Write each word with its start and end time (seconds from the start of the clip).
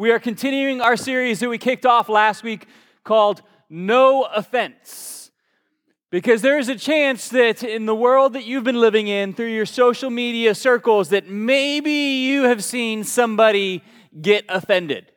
We 0.00 0.12
are 0.12 0.18
continuing 0.18 0.80
our 0.80 0.96
series 0.96 1.40
that 1.40 1.50
we 1.50 1.58
kicked 1.58 1.84
off 1.84 2.08
last 2.08 2.42
week 2.42 2.66
called 3.04 3.42
No 3.68 4.22
Offense. 4.22 5.30
Because 6.10 6.40
there 6.40 6.58
is 6.58 6.70
a 6.70 6.74
chance 6.74 7.28
that 7.28 7.62
in 7.62 7.84
the 7.84 7.94
world 7.94 8.32
that 8.32 8.46
you've 8.46 8.64
been 8.64 8.80
living 8.80 9.08
in 9.08 9.34
through 9.34 9.52
your 9.52 9.66
social 9.66 10.08
media 10.08 10.54
circles 10.54 11.10
that 11.10 11.28
maybe 11.28 11.92
you 11.92 12.44
have 12.44 12.64
seen 12.64 13.04
somebody 13.04 13.84
get 14.18 14.46
offended. 14.48 15.12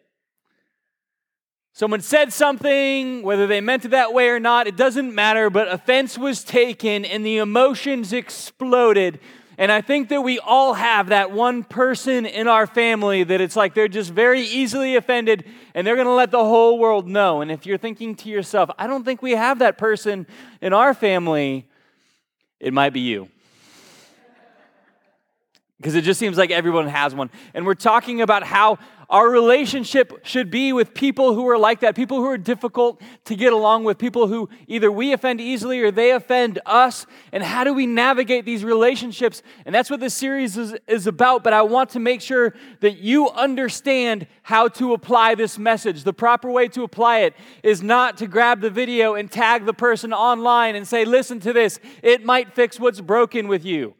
Someone 1.72 2.02
said 2.02 2.34
something, 2.34 3.24
whether 3.24 3.48
they 3.48 3.62
meant 3.62 3.86
it 3.86 3.92
that 3.92 4.14
way 4.14 4.28
or 4.28 4.40
not, 4.42 4.68
it 4.68 4.76
doesn't 4.76 5.16
matter, 5.16 5.50
but 5.50 5.70
offense 5.70 6.18
was 6.18 6.44
taken 6.44 7.06
and 7.06 7.26
the 7.26 7.38
emotions 7.38 8.12
exploded. 8.12 9.22
And 9.58 9.72
I 9.72 9.82
think 9.82 10.10
that 10.10 10.22
we 10.22 10.40
all 10.40 10.74
have 10.74 11.10
that 11.10 11.32
one 11.32 11.64
person 11.64 12.26
in 12.26 12.48
our 12.48 12.66
family 12.66 13.24
that 13.24 13.40
it's 13.40 13.56
like 13.56 13.74
they're 13.74 13.88
just 13.88 14.12
very 14.12 14.42
easily 14.42 14.96
offended 14.96 15.46
and 15.76 15.86
they're 15.86 15.96
going 15.96 16.08
to 16.08 16.14
let 16.14 16.32
the 16.32 16.44
whole 16.44 16.80
world 16.80 17.08
know. 17.08 17.42
And 17.42 17.52
if 17.52 17.66
you're 17.66 17.78
thinking 17.78 18.16
to 18.16 18.30
yourself, 18.30 18.70
I 18.78 18.88
don't 18.88 19.04
think 19.04 19.22
we 19.22 19.32
have 19.32 19.60
that 19.60 19.78
person 19.78 20.26
in 20.62 20.74
our 20.74 20.94
family, 20.94 21.68
it 22.60 22.74
might 22.74 22.94
be 22.94 23.02
you 23.02 23.30
because 25.84 25.96
it 25.96 26.06
just 26.06 26.18
seems 26.18 26.38
like 26.38 26.50
everyone 26.50 26.88
has 26.88 27.14
one. 27.14 27.30
And 27.54 27.66
we're 27.66 27.74
talking 27.74 28.22
about 28.22 28.44
how 28.44 28.80
our 29.14 29.30
relationship 29.30 30.26
should 30.26 30.50
be 30.50 30.74
with 30.74 30.96
people 30.96 31.36
who 31.36 31.48
are 31.48 31.58
like 31.58 31.82
that, 31.82 31.96
people 31.96 32.18
who 32.18 32.26
are 32.26 32.38
difficult 32.38 33.00
to 33.26 33.36
get 33.36 33.54
along 33.54 33.84
with, 33.84 34.00
people 34.00 34.26
who 34.26 34.50
either 34.66 34.92
we 34.92 35.14
offend 35.14 35.40
easily 35.40 35.82
or 35.82 35.92
they 35.92 36.10
offend 36.10 36.60
us. 36.66 37.06
And 37.32 37.44
how 37.44 37.64
do 37.64 37.76
we 37.76 37.86
navigate 37.86 38.44
these 38.44 38.64
relationships? 38.64 39.44
And 39.68 39.76
that's 39.76 39.92
what 39.92 40.00
this 40.00 40.16
series 40.16 40.58
is, 40.58 40.76
is 40.88 41.06
about. 41.06 41.44
But 41.44 41.54
I 41.54 41.62
want 41.62 41.92
to 41.92 42.00
make 42.00 42.22
sure 42.22 42.56
that 42.80 42.98
you 42.98 43.30
understand 43.30 44.26
how 44.42 44.68
to 44.70 44.94
apply 44.94 45.36
this 45.36 45.60
message. 45.60 46.04
The 46.04 46.12
proper 46.12 46.50
way 46.50 46.68
to 46.70 46.82
apply 46.82 47.20
it 47.20 47.36
is 47.62 47.84
not 47.84 48.18
to 48.18 48.26
grab 48.26 48.62
the 48.62 48.72
video 48.72 49.14
and 49.14 49.32
tag 49.32 49.68
the 49.68 49.76
person 49.76 50.12
online 50.12 50.76
and 50.76 50.88
say, 50.88 51.06
listen 51.06 51.40
to 51.42 51.54
this, 51.54 51.80
it 52.02 52.26
might 52.26 52.56
fix 52.56 52.80
what's 52.80 53.00
broken 53.00 53.48
with 53.48 53.64
you. 53.64 53.94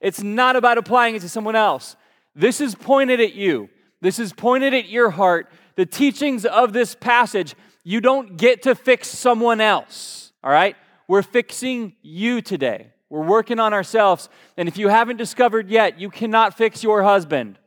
It's 0.00 0.20
not 0.20 0.56
about 0.56 0.78
applying 0.78 1.14
it 1.14 1.20
to 1.20 1.28
someone 1.28 1.54
else. 1.54 1.94
This 2.34 2.60
is 2.60 2.74
pointed 2.74 3.20
at 3.20 3.34
you. 3.34 3.70
This 4.00 4.18
is 4.18 4.32
pointed 4.32 4.74
at 4.74 4.88
your 4.88 5.10
heart. 5.10 5.50
The 5.74 5.86
teachings 5.86 6.44
of 6.44 6.72
this 6.72 6.94
passage, 6.94 7.54
you 7.84 8.00
don't 8.00 8.36
get 8.36 8.62
to 8.62 8.74
fix 8.74 9.08
someone 9.08 9.60
else, 9.60 10.32
all 10.42 10.50
right? 10.50 10.76
We're 11.06 11.22
fixing 11.22 11.94
you 12.02 12.40
today. 12.42 12.88
We're 13.08 13.24
working 13.24 13.58
on 13.58 13.72
ourselves. 13.72 14.28
And 14.56 14.68
if 14.68 14.76
you 14.76 14.88
haven't 14.88 15.16
discovered 15.16 15.70
yet, 15.70 15.98
you 15.98 16.10
cannot 16.10 16.54
fix 16.54 16.82
your 16.82 17.02
husband. 17.02 17.58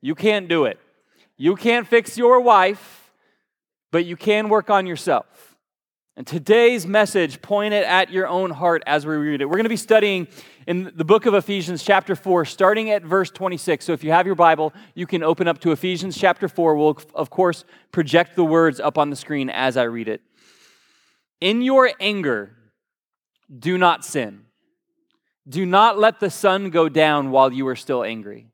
You 0.00 0.14
can't 0.14 0.48
do 0.48 0.64
it. 0.64 0.78
You 1.36 1.54
can't 1.54 1.86
fix 1.86 2.16
your 2.16 2.40
wife, 2.40 3.12
but 3.90 4.04
you 4.04 4.16
can 4.16 4.48
work 4.48 4.70
on 4.70 4.86
yourself. 4.86 5.47
And 6.18 6.26
today's 6.26 6.84
message, 6.84 7.40
point 7.40 7.72
it 7.72 7.84
at 7.84 8.10
your 8.10 8.26
own 8.26 8.50
heart 8.50 8.82
as 8.88 9.06
we 9.06 9.14
read 9.14 9.40
it. 9.40 9.44
We're 9.44 9.52
going 9.52 9.66
to 9.66 9.68
be 9.68 9.76
studying 9.76 10.26
in 10.66 10.90
the 10.96 11.04
book 11.04 11.26
of 11.26 11.34
Ephesians, 11.34 11.84
chapter 11.84 12.16
4, 12.16 12.44
starting 12.44 12.90
at 12.90 13.04
verse 13.04 13.30
26. 13.30 13.84
So 13.84 13.92
if 13.92 14.02
you 14.02 14.10
have 14.10 14.26
your 14.26 14.34
Bible, 14.34 14.72
you 14.96 15.06
can 15.06 15.22
open 15.22 15.46
up 15.46 15.60
to 15.60 15.70
Ephesians 15.70 16.18
chapter 16.18 16.48
4. 16.48 16.74
We'll, 16.74 16.98
of 17.14 17.30
course, 17.30 17.64
project 17.92 18.34
the 18.34 18.42
words 18.42 18.80
up 18.80 18.98
on 18.98 19.10
the 19.10 19.14
screen 19.14 19.48
as 19.48 19.76
I 19.76 19.84
read 19.84 20.08
it. 20.08 20.20
In 21.40 21.62
your 21.62 21.92
anger, 22.00 22.50
do 23.56 23.78
not 23.78 24.04
sin. 24.04 24.46
Do 25.48 25.64
not 25.64 26.00
let 26.00 26.18
the 26.18 26.30
sun 26.30 26.70
go 26.70 26.88
down 26.88 27.30
while 27.30 27.52
you 27.52 27.68
are 27.68 27.76
still 27.76 28.02
angry. 28.02 28.48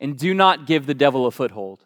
And 0.00 0.18
do 0.18 0.34
not 0.34 0.66
give 0.66 0.86
the 0.86 0.94
devil 0.94 1.26
a 1.26 1.30
foothold. 1.30 1.85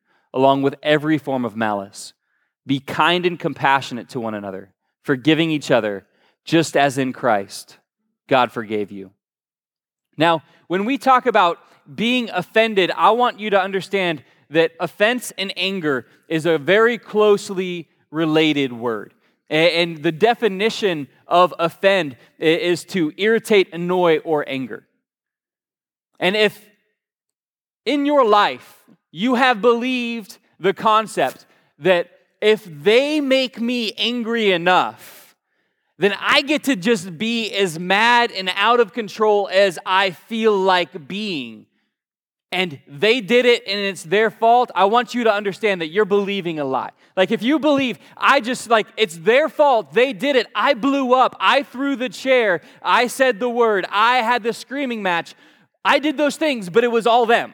along 0.33 0.61
with 0.61 0.75
every 0.81 1.17
form 1.17 1.45
of 1.45 1.55
malice. 1.55 2.13
Be 2.65 2.79
kind 2.79 3.25
and 3.25 3.39
compassionate 3.39 4.09
to 4.09 4.19
one 4.19 4.33
another, 4.33 4.73
forgiving 5.03 5.51
each 5.51 5.71
other, 5.71 6.05
just 6.45 6.77
as 6.77 6.97
in 6.97 7.13
Christ 7.13 7.77
God 8.27 8.51
forgave 8.51 8.91
you. 8.91 9.11
Now, 10.17 10.43
when 10.67 10.85
we 10.85 10.97
talk 10.97 11.25
about 11.25 11.59
being 11.93 12.29
offended, 12.29 12.91
I 12.95 13.11
want 13.11 13.39
you 13.39 13.49
to 13.49 13.61
understand 13.61 14.23
that 14.49 14.71
offense 14.79 15.31
and 15.37 15.53
anger 15.57 16.05
is 16.27 16.45
a 16.45 16.57
very 16.57 16.97
closely 16.97 17.89
related 18.11 18.71
word. 18.71 19.13
And 19.49 20.01
the 20.01 20.11
definition 20.11 21.07
of 21.27 21.53
offend 21.59 22.15
is 22.39 22.85
to 22.85 23.11
irritate, 23.17 23.73
annoy, 23.73 24.19
or 24.19 24.47
anger. 24.47 24.87
And 26.19 26.37
if 26.37 26.69
in 27.85 28.05
your 28.05 28.23
life 28.23 28.85
you 29.11 29.35
have 29.35 29.61
believed 29.61 30.37
the 30.59 30.73
concept 30.73 31.45
that 31.79 32.09
if 32.41 32.63
they 32.65 33.21
make 33.21 33.59
me 33.59 33.91
angry 33.97 34.51
enough, 34.51 35.35
then 35.97 36.15
I 36.19 36.41
get 36.41 36.63
to 36.63 36.75
just 36.75 37.17
be 37.17 37.51
as 37.51 37.77
mad 37.77 38.31
and 38.31 38.49
out 38.55 38.79
of 38.79 38.93
control 38.93 39.49
as 39.51 39.77
I 39.85 40.11
feel 40.11 40.57
like 40.57 41.07
being. 41.07 41.67
And 42.51 42.79
they 42.87 43.21
did 43.21 43.45
it 43.45 43.63
and 43.67 43.79
it's 43.79 44.03
their 44.03 44.29
fault. 44.29 44.71
I 44.75 44.85
want 44.85 45.13
you 45.13 45.23
to 45.25 45.33
understand 45.33 45.81
that 45.81 45.87
you're 45.87 46.05
believing 46.05 46.59
a 46.59 46.65
lie. 46.65 46.89
Like 47.15 47.31
if 47.31 47.43
you 47.43 47.59
believe, 47.59 47.99
I 48.17 48.41
just 48.41 48.69
like, 48.69 48.87
it's 48.97 49.17
their 49.17 49.47
fault, 49.47 49.93
they 49.93 50.11
did 50.11 50.35
it, 50.35 50.47
I 50.55 50.73
blew 50.73 51.13
up, 51.13 51.35
I 51.39 51.63
threw 51.63 51.95
the 51.95 52.09
chair, 52.09 52.61
I 52.81 53.07
said 53.07 53.39
the 53.39 53.49
word, 53.49 53.85
I 53.89 54.17
had 54.17 54.43
the 54.43 54.53
screaming 54.53 55.03
match, 55.03 55.35
I 55.85 55.99
did 55.99 56.17
those 56.17 56.35
things, 56.35 56.69
but 56.69 56.83
it 56.83 56.89
was 56.89 57.05
all 57.05 57.25
them. 57.25 57.53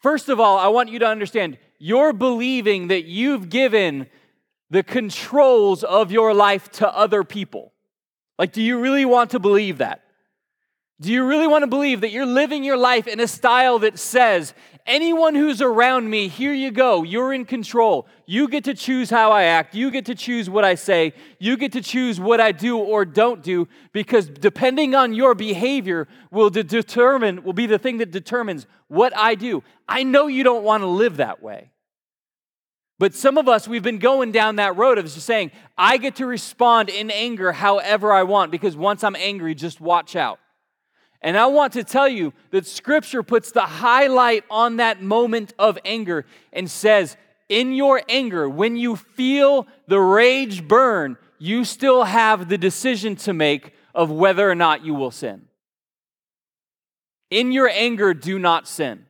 First 0.00 0.28
of 0.28 0.40
all, 0.40 0.58
I 0.58 0.68
want 0.68 0.90
you 0.90 0.98
to 1.00 1.06
understand 1.06 1.58
you're 1.78 2.12
believing 2.12 2.88
that 2.88 3.04
you've 3.04 3.48
given 3.48 4.06
the 4.70 4.82
controls 4.82 5.84
of 5.84 6.10
your 6.10 6.32
life 6.32 6.70
to 6.72 6.88
other 6.88 7.24
people. 7.24 7.72
Like, 8.38 8.52
do 8.52 8.62
you 8.62 8.80
really 8.80 9.04
want 9.04 9.30
to 9.30 9.38
believe 9.38 9.78
that? 9.78 10.02
Do 11.00 11.12
you 11.12 11.26
really 11.26 11.46
want 11.46 11.62
to 11.62 11.66
believe 11.66 12.02
that 12.02 12.10
you're 12.10 12.26
living 12.26 12.62
your 12.62 12.76
life 12.76 13.06
in 13.06 13.20
a 13.20 13.26
style 13.26 13.78
that 13.80 13.98
says, 13.98 14.54
anyone 14.86 15.34
who's 15.34 15.62
around 15.62 16.08
me, 16.10 16.28
here 16.28 16.52
you 16.52 16.70
go, 16.70 17.02
you're 17.02 17.32
in 17.32 17.44
control. 17.44 18.06
You 18.26 18.48
get 18.48 18.64
to 18.64 18.74
choose 18.74 19.10
how 19.10 19.32
I 19.32 19.44
act. 19.44 19.74
You 19.74 19.90
get 19.90 20.06
to 20.06 20.14
choose 20.14 20.48
what 20.48 20.64
I 20.64 20.74
say. 20.74 21.12
You 21.38 21.56
get 21.56 21.72
to 21.72 21.80
choose 21.80 22.20
what 22.20 22.40
I 22.40 22.52
do 22.52 22.78
or 22.78 23.04
don't 23.04 23.42
do 23.42 23.68
because 23.92 24.28
depending 24.28 24.94
on 24.94 25.12
your 25.12 25.34
behavior 25.34 26.08
will 26.30 26.50
de- 26.50 26.62
determine, 26.62 27.42
will 27.42 27.52
be 27.52 27.66
the 27.66 27.78
thing 27.78 27.98
that 27.98 28.10
determines 28.10 28.66
what 28.88 29.16
I 29.16 29.34
do. 29.34 29.62
I 29.88 30.02
know 30.02 30.26
you 30.26 30.44
don't 30.44 30.64
want 30.64 30.82
to 30.82 30.86
live 30.86 31.16
that 31.18 31.42
way. 31.42 31.70
But 32.98 33.14
some 33.14 33.38
of 33.38 33.48
us, 33.48 33.66
we've 33.66 33.82
been 33.82 33.98
going 33.98 34.30
down 34.30 34.56
that 34.56 34.76
road 34.76 34.98
of 34.98 35.06
just 35.06 35.24
saying, 35.24 35.52
I 35.78 35.96
get 35.96 36.16
to 36.16 36.26
respond 36.26 36.90
in 36.90 37.10
anger 37.10 37.50
however 37.50 38.12
I 38.12 38.24
want 38.24 38.52
because 38.52 38.76
once 38.76 39.02
I'm 39.02 39.16
angry, 39.16 39.54
just 39.54 39.80
watch 39.80 40.14
out. 40.14 40.38
And 41.22 41.36
I 41.36 41.46
want 41.46 41.74
to 41.74 41.84
tell 41.84 42.08
you 42.08 42.32
that 42.50 42.66
Scripture 42.66 43.22
puts 43.22 43.52
the 43.52 43.62
highlight 43.62 44.44
on 44.50 44.76
that 44.76 45.02
moment 45.02 45.52
of 45.58 45.78
anger 45.84 46.24
and 46.52 46.70
says, 46.70 47.16
in 47.48 47.72
your 47.74 48.00
anger, 48.08 48.48
when 48.48 48.76
you 48.76 48.96
feel 48.96 49.66
the 49.86 50.00
rage 50.00 50.66
burn, 50.66 51.18
you 51.38 51.64
still 51.64 52.04
have 52.04 52.48
the 52.48 52.56
decision 52.56 53.16
to 53.16 53.32
make 53.32 53.74
of 53.94 54.10
whether 54.10 54.48
or 54.48 54.54
not 54.54 54.84
you 54.84 54.94
will 54.94 55.10
sin. 55.10 55.46
In 57.28 57.52
your 57.52 57.68
anger, 57.68 58.14
do 58.14 58.38
not 58.38 58.66
sin. 58.68 59.06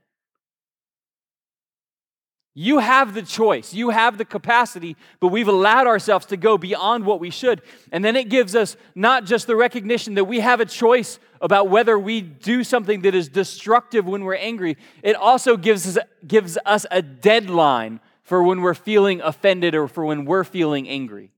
You 2.54 2.78
have 2.78 3.14
the 3.14 3.22
choice, 3.22 3.72
you 3.72 3.90
have 3.90 4.18
the 4.18 4.24
capacity, 4.24 4.96
but 5.20 5.28
we've 5.28 5.46
allowed 5.46 5.86
ourselves 5.86 6.26
to 6.26 6.36
go 6.36 6.58
beyond 6.58 7.06
what 7.06 7.20
we 7.20 7.30
should. 7.30 7.62
And 7.92 8.04
then 8.04 8.16
it 8.16 8.28
gives 8.28 8.56
us 8.56 8.76
not 8.96 9.24
just 9.24 9.46
the 9.46 9.54
recognition 9.54 10.14
that 10.14 10.24
we 10.24 10.40
have 10.40 10.60
a 10.60 10.66
choice 10.66 11.20
about 11.40 11.68
whether 11.68 11.96
we 11.96 12.20
do 12.20 12.64
something 12.64 13.02
that 13.02 13.14
is 13.14 13.28
destructive 13.28 14.04
when 14.06 14.24
we're 14.24 14.34
angry, 14.34 14.76
it 15.02 15.14
also 15.14 15.56
gives 15.56 15.96
us, 15.96 16.04
gives 16.26 16.58
us 16.66 16.86
a 16.90 17.02
deadline 17.02 18.00
for 18.22 18.42
when 18.42 18.62
we're 18.62 18.74
feeling 18.74 19.20
offended 19.20 19.74
or 19.74 19.86
for 19.86 20.04
when 20.04 20.24
we're 20.24 20.44
feeling 20.44 20.88
angry. 20.88 21.30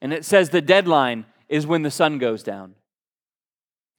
And 0.00 0.12
it 0.12 0.24
says 0.24 0.50
the 0.50 0.60
deadline 0.60 1.24
is 1.48 1.66
when 1.66 1.82
the 1.82 1.90
sun 1.90 2.18
goes 2.18 2.42
down. 2.42 2.74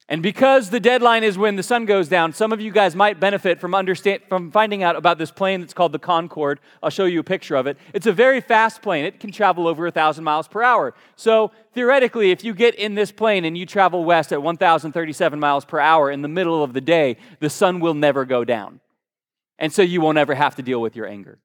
And 0.09 0.23
because 0.23 0.69
the 0.69 0.79
deadline 0.79 1.25
is 1.25 1.37
when 1.37 1.57
the 1.57 1.63
sun 1.63 1.85
goes 1.85 2.07
down, 2.07 2.31
some 2.31 2.53
of 2.53 2.61
you 2.61 2.71
guys 2.71 2.95
might 2.95 3.19
benefit 3.19 3.59
from 3.59 3.75
understand 3.75 4.21
from 4.29 4.51
finding 4.51 4.81
out 4.81 4.95
about 4.95 5.17
this 5.17 5.31
plane 5.31 5.59
that's 5.59 5.73
called 5.73 5.91
the 5.91 5.99
Concorde. 5.99 6.61
I'll 6.81 6.89
show 6.89 7.03
you 7.03 7.19
a 7.19 7.23
picture 7.23 7.55
of 7.55 7.67
it. 7.67 7.77
It's 7.93 8.07
a 8.07 8.13
very 8.13 8.39
fast 8.39 8.81
plane. 8.81 9.03
It 9.03 9.19
can 9.19 9.33
travel 9.33 9.67
over 9.67 9.83
1,000 9.83 10.23
miles 10.23 10.47
per 10.47 10.63
hour. 10.63 10.93
So 11.17 11.51
theoretically, 11.73 12.31
if 12.31 12.45
you 12.45 12.53
get 12.53 12.75
in 12.75 12.95
this 12.95 13.11
plane 13.11 13.43
and 13.43 13.57
you 13.57 13.65
travel 13.65 14.05
west 14.05 14.31
at 14.31 14.41
1,037 14.41 15.39
miles 15.41 15.65
per 15.65 15.79
hour 15.79 16.09
in 16.09 16.21
the 16.21 16.29
middle 16.29 16.63
of 16.63 16.71
the 16.71 16.81
day, 16.81 17.17
the 17.41 17.49
sun 17.49 17.81
will 17.81 17.93
never 17.93 18.23
go 18.23 18.45
down. 18.45 18.79
And 19.59 19.73
so 19.73 19.81
you 19.81 19.99
won't 19.99 20.17
ever 20.17 20.35
have 20.35 20.55
to 20.55 20.61
deal 20.61 20.81
with 20.81 20.95
your 20.95 21.05
anger. 21.05 21.39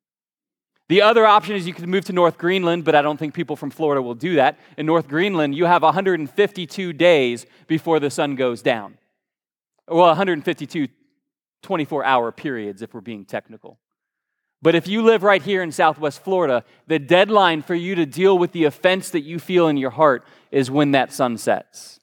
The 0.93 1.01
other 1.01 1.25
option 1.25 1.57
is 1.57 1.67
you 1.67 1.73
could 1.73 1.89
move 1.89 2.05
to 2.05 2.13
North 2.13 2.37
Greenland, 2.37 2.85
but 2.85 2.95
I 2.95 3.01
don't 3.01 3.17
think 3.17 3.33
people 3.33 3.57
from 3.57 3.71
Florida 3.71 4.03
will 4.03 4.15
do 4.15 4.35
that. 4.35 4.59
In 4.77 4.85
North 4.85 5.09
Greenland, 5.09 5.55
you 5.55 5.65
have 5.65 5.83
152 5.83 6.93
days 6.93 7.47
before 7.67 7.99
the 7.99 8.11
sun 8.11 8.37
goes 8.37 8.61
down. 8.61 8.99
Well, 9.89 10.09
152 10.09 10.89
24 11.63 12.05
hour 12.05 12.31
periods 12.31 12.83
if 12.83 12.93
we're 12.93 13.01
being 13.01 13.25
technical. 13.25 13.79
But 14.61 14.75
if 14.75 14.87
you 14.87 15.01
live 15.01 15.23
right 15.23 15.41
here 15.41 15.63
in 15.63 15.73
Southwest 15.73 16.23
Florida, 16.23 16.63
the 16.87 16.99
deadline 16.99 17.63
for 17.63 17.75
you 17.75 17.95
to 17.95 18.05
deal 18.05 18.37
with 18.37 18.53
the 18.53 18.65
offense 18.65 19.09
that 19.13 19.23
you 19.23 19.39
feel 19.39 19.69
in 19.69 19.79
your 19.79 19.93
heart 19.93 20.27
is 20.51 20.71
when 20.71 20.91
that 20.91 21.11
sun 21.11 21.39
sets. 21.39 22.01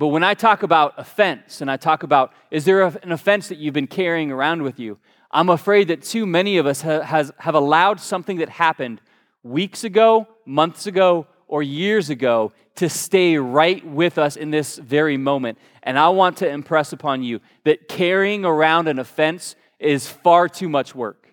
But 0.00 0.06
when 0.06 0.24
I 0.24 0.32
talk 0.32 0.62
about 0.62 0.94
offense 0.96 1.60
and 1.60 1.70
I 1.70 1.76
talk 1.76 2.04
about, 2.04 2.32
is 2.50 2.64
there 2.64 2.84
an 2.84 3.12
offense 3.12 3.48
that 3.48 3.58
you've 3.58 3.74
been 3.74 3.86
carrying 3.86 4.32
around 4.32 4.62
with 4.62 4.80
you? 4.80 4.98
I'm 5.30 5.50
afraid 5.50 5.88
that 5.88 6.00
too 6.00 6.24
many 6.24 6.56
of 6.56 6.64
us 6.64 6.80
ha- 6.80 7.02
has, 7.02 7.30
have 7.36 7.54
allowed 7.54 8.00
something 8.00 8.38
that 8.38 8.48
happened 8.48 9.02
weeks 9.42 9.84
ago, 9.84 10.26
months 10.46 10.86
ago, 10.86 11.26
or 11.48 11.62
years 11.62 12.08
ago 12.08 12.52
to 12.76 12.88
stay 12.88 13.36
right 13.36 13.86
with 13.86 14.16
us 14.16 14.36
in 14.36 14.50
this 14.50 14.78
very 14.78 15.18
moment. 15.18 15.58
And 15.82 15.98
I 15.98 16.08
want 16.08 16.38
to 16.38 16.48
impress 16.48 16.94
upon 16.94 17.22
you 17.22 17.42
that 17.64 17.86
carrying 17.86 18.46
around 18.46 18.88
an 18.88 18.98
offense 18.98 19.54
is 19.78 20.08
far 20.08 20.48
too 20.48 20.70
much 20.70 20.94
work. 20.94 21.28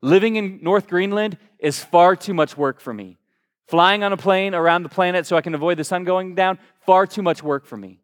Living 0.00 0.36
in 0.36 0.60
North 0.62 0.86
Greenland 0.86 1.38
is 1.58 1.82
far 1.82 2.14
too 2.14 2.34
much 2.34 2.56
work 2.56 2.80
for 2.80 2.94
me. 2.94 3.18
Flying 3.66 4.04
on 4.04 4.12
a 4.12 4.16
plane 4.16 4.54
around 4.54 4.84
the 4.84 4.88
planet 4.88 5.26
so 5.26 5.36
I 5.36 5.40
can 5.40 5.56
avoid 5.56 5.76
the 5.76 5.82
sun 5.82 6.04
going 6.04 6.36
down, 6.36 6.60
far 6.86 7.04
too 7.04 7.22
much 7.22 7.42
work 7.42 7.66
for 7.66 7.76
me. 7.76 7.98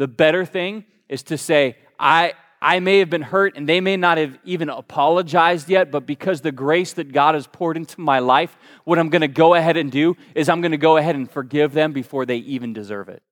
The 0.00 0.08
better 0.08 0.46
thing 0.46 0.86
is 1.10 1.24
to 1.24 1.36
say, 1.36 1.76
I, 1.98 2.32
I 2.62 2.80
may 2.80 3.00
have 3.00 3.10
been 3.10 3.20
hurt 3.20 3.54
and 3.54 3.68
they 3.68 3.82
may 3.82 3.98
not 3.98 4.16
have 4.16 4.38
even 4.44 4.70
apologized 4.70 5.68
yet, 5.68 5.90
but 5.90 6.06
because 6.06 6.40
the 6.40 6.52
grace 6.52 6.94
that 6.94 7.12
God 7.12 7.34
has 7.34 7.46
poured 7.46 7.76
into 7.76 8.00
my 8.00 8.18
life, 8.18 8.56
what 8.84 8.98
I'm 8.98 9.10
going 9.10 9.20
to 9.20 9.28
go 9.28 9.52
ahead 9.52 9.76
and 9.76 9.92
do 9.92 10.16
is 10.34 10.48
I'm 10.48 10.62
going 10.62 10.70
to 10.70 10.78
go 10.78 10.96
ahead 10.96 11.16
and 11.16 11.30
forgive 11.30 11.74
them 11.74 11.92
before 11.92 12.24
they 12.24 12.38
even 12.38 12.72
deserve 12.72 13.10
it. 13.10 13.22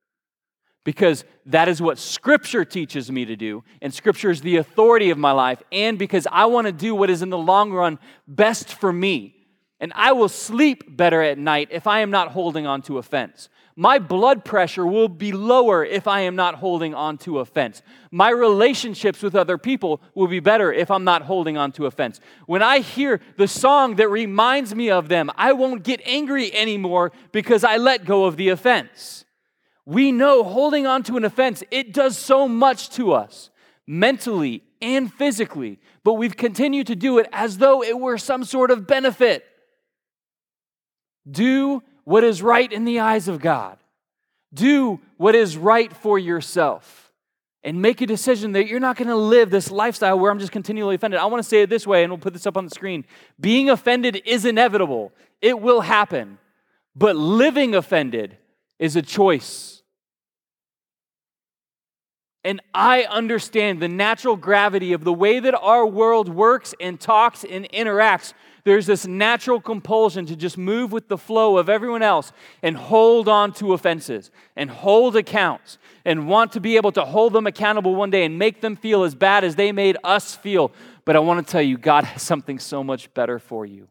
Because 0.84 1.24
that 1.46 1.70
is 1.70 1.80
what 1.80 1.96
Scripture 1.96 2.66
teaches 2.66 3.10
me 3.10 3.24
to 3.24 3.34
do, 3.34 3.64
and 3.80 3.94
Scripture 3.94 4.30
is 4.30 4.42
the 4.42 4.56
authority 4.56 5.08
of 5.08 5.16
my 5.16 5.32
life, 5.32 5.62
and 5.72 5.98
because 5.98 6.26
I 6.30 6.44
want 6.44 6.66
to 6.66 6.72
do 6.72 6.94
what 6.94 7.08
is 7.08 7.22
in 7.22 7.30
the 7.30 7.38
long 7.38 7.72
run 7.72 7.98
best 8.26 8.74
for 8.74 8.92
me. 8.92 9.37
And 9.80 9.92
I 9.94 10.12
will 10.12 10.28
sleep 10.28 10.96
better 10.96 11.22
at 11.22 11.38
night 11.38 11.68
if 11.70 11.86
I 11.86 12.00
am 12.00 12.10
not 12.10 12.32
holding 12.32 12.66
on 12.66 12.82
to 12.82 12.98
offense. 12.98 13.48
My 13.76 14.00
blood 14.00 14.44
pressure 14.44 14.84
will 14.84 15.08
be 15.08 15.30
lower 15.30 15.84
if 15.84 16.08
I 16.08 16.22
am 16.22 16.34
not 16.34 16.56
holding 16.56 16.96
on 16.96 17.16
to 17.18 17.38
offense. 17.38 17.80
My 18.10 18.30
relationships 18.30 19.22
with 19.22 19.36
other 19.36 19.56
people 19.56 20.00
will 20.16 20.26
be 20.26 20.40
better 20.40 20.72
if 20.72 20.90
I'm 20.90 21.04
not 21.04 21.22
holding 21.22 21.56
on 21.56 21.70
to 21.72 21.86
offense. 21.86 22.18
When 22.46 22.60
I 22.60 22.80
hear 22.80 23.20
the 23.36 23.46
song 23.46 23.94
that 23.96 24.08
reminds 24.08 24.74
me 24.74 24.90
of 24.90 25.08
them, 25.08 25.30
I 25.36 25.52
won't 25.52 25.84
get 25.84 26.00
angry 26.04 26.52
anymore 26.52 27.12
because 27.30 27.62
I 27.62 27.76
let 27.76 28.04
go 28.04 28.24
of 28.24 28.36
the 28.36 28.48
offense. 28.48 29.24
We 29.86 30.10
know 30.10 30.42
holding 30.42 30.88
on 30.88 31.04
to 31.04 31.16
an 31.16 31.24
offense, 31.24 31.62
it 31.70 31.92
does 31.92 32.18
so 32.18 32.48
much 32.48 32.90
to 32.90 33.12
us 33.12 33.48
mentally 33.86 34.64
and 34.82 35.12
physically, 35.12 35.78
but 36.02 36.14
we've 36.14 36.36
continued 36.36 36.88
to 36.88 36.96
do 36.96 37.18
it 37.18 37.28
as 37.32 37.58
though 37.58 37.84
it 37.84 37.98
were 37.98 38.18
some 38.18 38.42
sort 38.42 38.72
of 38.72 38.88
benefit. 38.88 39.44
Do 41.30 41.82
what 42.04 42.24
is 42.24 42.42
right 42.42 42.72
in 42.72 42.84
the 42.84 43.00
eyes 43.00 43.28
of 43.28 43.40
God. 43.40 43.78
Do 44.52 45.00
what 45.16 45.34
is 45.34 45.56
right 45.56 45.92
for 45.92 46.18
yourself. 46.18 47.12
And 47.64 47.82
make 47.82 48.00
a 48.00 48.06
decision 48.06 48.52
that 48.52 48.66
you're 48.68 48.80
not 48.80 48.96
going 48.96 49.08
to 49.08 49.16
live 49.16 49.50
this 49.50 49.70
lifestyle 49.70 50.18
where 50.18 50.30
I'm 50.30 50.38
just 50.38 50.52
continually 50.52 50.94
offended. 50.94 51.20
I 51.20 51.26
want 51.26 51.42
to 51.42 51.48
say 51.48 51.62
it 51.62 51.68
this 51.68 51.86
way, 51.86 52.02
and 52.02 52.10
we'll 52.10 52.18
put 52.18 52.32
this 52.32 52.46
up 52.46 52.56
on 52.56 52.64
the 52.64 52.70
screen. 52.70 53.04
Being 53.38 53.68
offended 53.68 54.22
is 54.24 54.44
inevitable, 54.44 55.12
it 55.42 55.60
will 55.60 55.82
happen. 55.82 56.38
But 56.94 57.16
living 57.16 57.74
offended 57.74 58.38
is 58.78 58.96
a 58.96 59.02
choice. 59.02 59.77
And 62.44 62.60
I 62.72 63.02
understand 63.02 63.80
the 63.80 63.88
natural 63.88 64.36
gravity 64.36 64.92
of 64.92 65.04
the 65.04 65.12
way 65.12 65.40
that 65.40 65.54
our 65.54 65.86
world 65.86 66.28
works 66.28 66.74
and 66.80 66.98
talks 66.98 67.44
and 67.44 67.68
interacts 67.70 68.32
there's 68.68 68.84
this 68.84 69.06
natural 69.06 69.62
compulsion 69.62 70.26
to 70.26 70.36
just 70.36 70.58
move 70.58 70.92
with 70.92 71.08
the 71.08 71.16
flow 71.16 71.56
of 71.56 71.70
everyone 71.70 72.02
else 72.02 72.32
and 72.62 72.76
hold 72.76 73.26
on 73.26 73.52
to 73.54 73.72
offenses 73.72 74.30
and 74.56 74.70
hold 74.70 75.16
accounts 75.16 75.78
and 76.04 76.28
want 76.28 76.52
to 76.52 76.60
be 76.60 76.76
able 76.76 76.92
to 76.92 77.04
hold 77.06 77.32
them 77.32 77.46
accountable 77.46 77.94
one 77.94 78.10
day 78.10 78.26
and 78.26 78.38
make 78.38 78.60
them 78.60 78.76
feel 78.76 79.04
as 79.04 79.14
bad 79.14 79.42
as 79.42 79.56
they 79.56 79.72
made 79.72 79.96
us 80.04 80.34
feel. 80.34 80.70
But 81.06 81.16
I 81.16 81.20
want 81.20 81.46
to 81.46 81.50
tell 81.50 81.62
you, 81.62 81.78
God 81.78 82.04
has 82.04 82.20
something 82.22 82.58
so 82.58 82.84
much 82.84 83.12
better 83.14 83.38
for 83.38 83.64
you. 83.64 83.88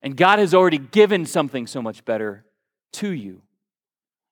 And 0.00 0.16
God 0.16 0.38
has 0.38 0.54
already 0.54 0.78
given 0.78 1.26
something 1.26 1.66
so 1.66 1.82
much 1.82 2.06
better 2.06 2.46
to 2.94 3.10
you. 3.10 3.42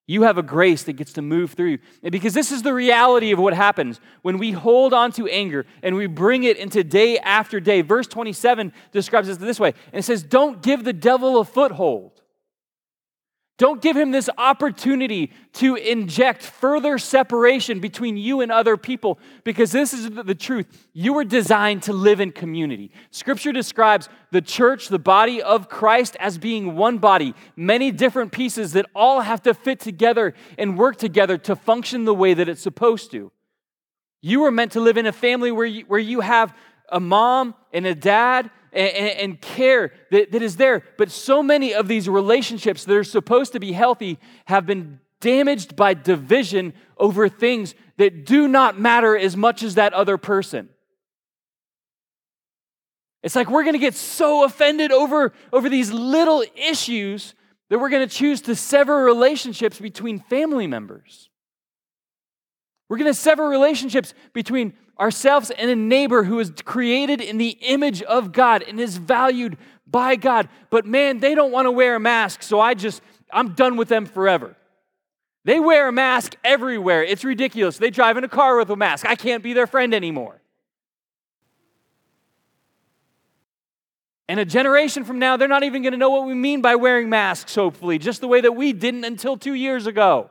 You 0.06 0.22
have 0.22 0.36
a 0.36 0.42
grace 0.42 0.82
that 0.82 0.94
gets 0.94 1.14
to 1.14 1.22
move 1.22 1.52
through 1.52 1.70
you. 1.70 1.78
And 2.02 2.12
because 2.12 2.34
this 2.34 2.52
is 2.52 2.62
the 2.62 2.74
reality 2.74 3.32
of 3.32 3.38
what 3.38 3.54
happens 3.54 4.00
when 4.20 4.36
we 4.36 4.52
hold 4.52 4.92
on 4.92 5.12
to 5.12 5.26
anger 5.28 5.64
and 5.82 5.96
we 5.96 6.06
bring 6.06 6.44
it 6.44 6.58
into 6.58 6.84
day 6.84 7.18
after 7.18 7.58
day. 7.58 7.80
Verse 7.80 8.06
27 8.06 8.72
describes 8.92 9.28
it 9.28 9.38
this 9.38 9.58
way, 9.58 9.72
and 9.92 10.00
it 10.00 10.02
says, 10.02 10.22
Don't 10.22 10.62
give 10.62 10.84
the 10.84 10.92
devil 10.92 11.40
a 11.40 11.44
foothold. 11.44 12.13
Don't 13.56 13.80
give 13.80 13.96
him 13.96 14.10
this 14.10 14.28
opportunity 14.36 15.30
to 15.54 15.76
inject 15.76 16.42
further 16.42 16.98
separation 16.98 17.78
between 17.78 18.16
you 18.16 18.40
and 18.40 18.50
other 18.50 18.76
people 18.76 19.20
because 19.44 19.70
this 19.70 19.92
is 19.92 20.10
the 20.10 20.34
truth. 20.34 20.66
You 20.92 21.12
were 21.12 21.22
designed 21.22 21.84
to 21.84 21.92
live 21.92 22.20
in 22.20 22.32
community. 22.32 22.90
Scripture 23.12 23.52
describes 23.52 24.08
the 24.32 24.42
church, 24.42 24.88
the 24.88 24.98
body 24.98 25.40
of 25.40 25.68
Christ, 25.68 26.16
as 26.18 26.36
being 26.36 26.74
one 26.74 26.98
body, 26.98 27.32
many 27.54 27.92
different 27.92 28.32
pieces 28.32 28.72
that 28.72 28.86
all 28.92 29.20
have 29.20 29.40
to 29.44 29.54
fit 29.54 29.78
together 29.78 30.34
and 30.58 30.76
work 30.76 30.96
together 30.96 31.38
to 31.38 31.54
function 31.54 32.06
the 32.06 32.14
way 32.14 32.34
that 32.34 32.48
it's 32.48 32.62
supposed 32.62 33.12
to. 33.12 33.30
You 34.20 34.40
were 34.40 34.50
meant 34.50 34.72
to 34.72 34.80
live 34.80 34.96
in 34.96 35.06
a 35.06 35.12
family 35.12 35.52
where 35.52 35.66
you, 35.66 35.84
where 35.86 36.00
you 36.00 36.20
have 36.20 36.56
a 36.88 36.98
mom 36.98 37.54
and 37.72 37.86
a 37.86 37.94
dad 37.94 38.50
and, 38.74 39.18
and 39.18 39.40
care 39.40 39.92
that, 40.10 40.32
that 40.32 40.42
is 40.42 40.56
there. 40.56 40.82
But 40.98 41.10
so 41.10 41.42
many 41.42 41.74
of 41.74 41.88
these 41.88 42.08
relationships 42.08 42.84
that 42.84 42.96
are 42.96 43.04
supposed 43.04 43.52
to 43.52 43.60
be 43.60 43.72
healthy 43.72 44.18
have 44.46 44.66
been 44.66 45.00
damaged 45.20 45.76
by 45.76 45.94
division 45.94 46.74
over 46.98 47.28
things 47.28 47.74
that 47.96 48.26
do 48.26 48.48
not 48.48 48.78
matter 48.78 49.16
as 49.16 49.36
much 49.36 49.62
as 49.62 49.76
that 49.76 49.94
other 49.94 50.18
person. 50.18 50.68
It's 53.22 53.34
like 53.34 53.48
we're 53.48 53.62
going 53.62 53.74
to 53.74 53.78
get 53.78 53.94
so 53.94 54.44
offended 54.44 54.92
over, 54.92 55.32
over 55.50 55.70
these 55.70 55.90
little 55.90 56.44
issues 56.54 57.34
that 57.70 57.78
we're 57.78 57.88
going 57.88 58.06
to 58.06 58.14
choose 58.14 58.42
to 58.42 58.54
sever 58.54 59.02
relationships 59.02 59.80
between 59.80 60.18
family 60.18 60.66
members. 60.66 61.30
We're 62.88 62.98
going 62.98 63.10
to 63.10 63.18
sever 63.18 63.48
relationships 63.48 64.12
between 64.34 64.74
ourselves 64.98 65.50
and 65.50 65.70
a 65.70 65.76
neighbor 65.76 66.24
who 66.24 66.38
is 66.38 66.52
created 66.64 67.20
in 67.20 67.38
the 67.38 67.56
image 67.60 68.02
of 68.02 68.32
God 68.32 68.62
and 68.62 68.80
is 68.80 68.96
valued 68.96 69.56
by 69.86 70.16
God. 70.16 70.48
But 70.70 70.86
man, 70.86 71.20
they 71.20 71.34
don't 71.34 71.52
want 71.52 71.66
to 71.66 71.70
wear 71.70 71.96
a 71.96 72.00
mask, 72.00 72.42
so 72.42 72.60
I 72.60 72.74
just, 72.74 73.02
I'm 73.32 73.54
done 73.54 73.76
with 73.76 73.88
them 73.88 74.06
forever. 74.06 74.56
They 75.44 75.60
wear 75.60 75.88
a 75.88 75.92
mask 75.92 76.36
everywhere. 76.42 77.04
It's 77.04 77.24
ridiculous. 77.24 77.76
They 77.76 77.90
drive 77.90 78.16
in 78.16 78.24
a 78.24 78.28
car 78.28 78.56
with 78.56 78.70
a 78.70 78.76
mask. 78.76 79.06
I 79.06 79.14
can't 79.14 79.42
be 79.42 79.52
their 79.52 79.66
friend 79.66 79.92
anymore. 79.92 80.40
And 84.26 84.40
a 84.40 84.44
generation 84.46 85.04
from 85.04 85.18
now, 85.18 85.36
they're 85.36 85.48
not 85.48 85.64
even 85.64 85.82
going 85.82 85.92
to 85.92 85.98
know 85.98 86.08
what 86.08 86.26
we 86.26 86.32
mean 86.32 86.62
by 86.62 86.76
wearing 86.76 87.10
masks, 87.10 87.54
hopefully, 87.54 87.98
just 87.98 88.22
the 88.22 88.28
way 88.28 88.40
that 88.40 88.52
we 88.52 88.72
didn't 88.72 89.04
until 89.04 89.36
two 89.36 89.52
years 89.52 89.86
ago. 89.86 90.30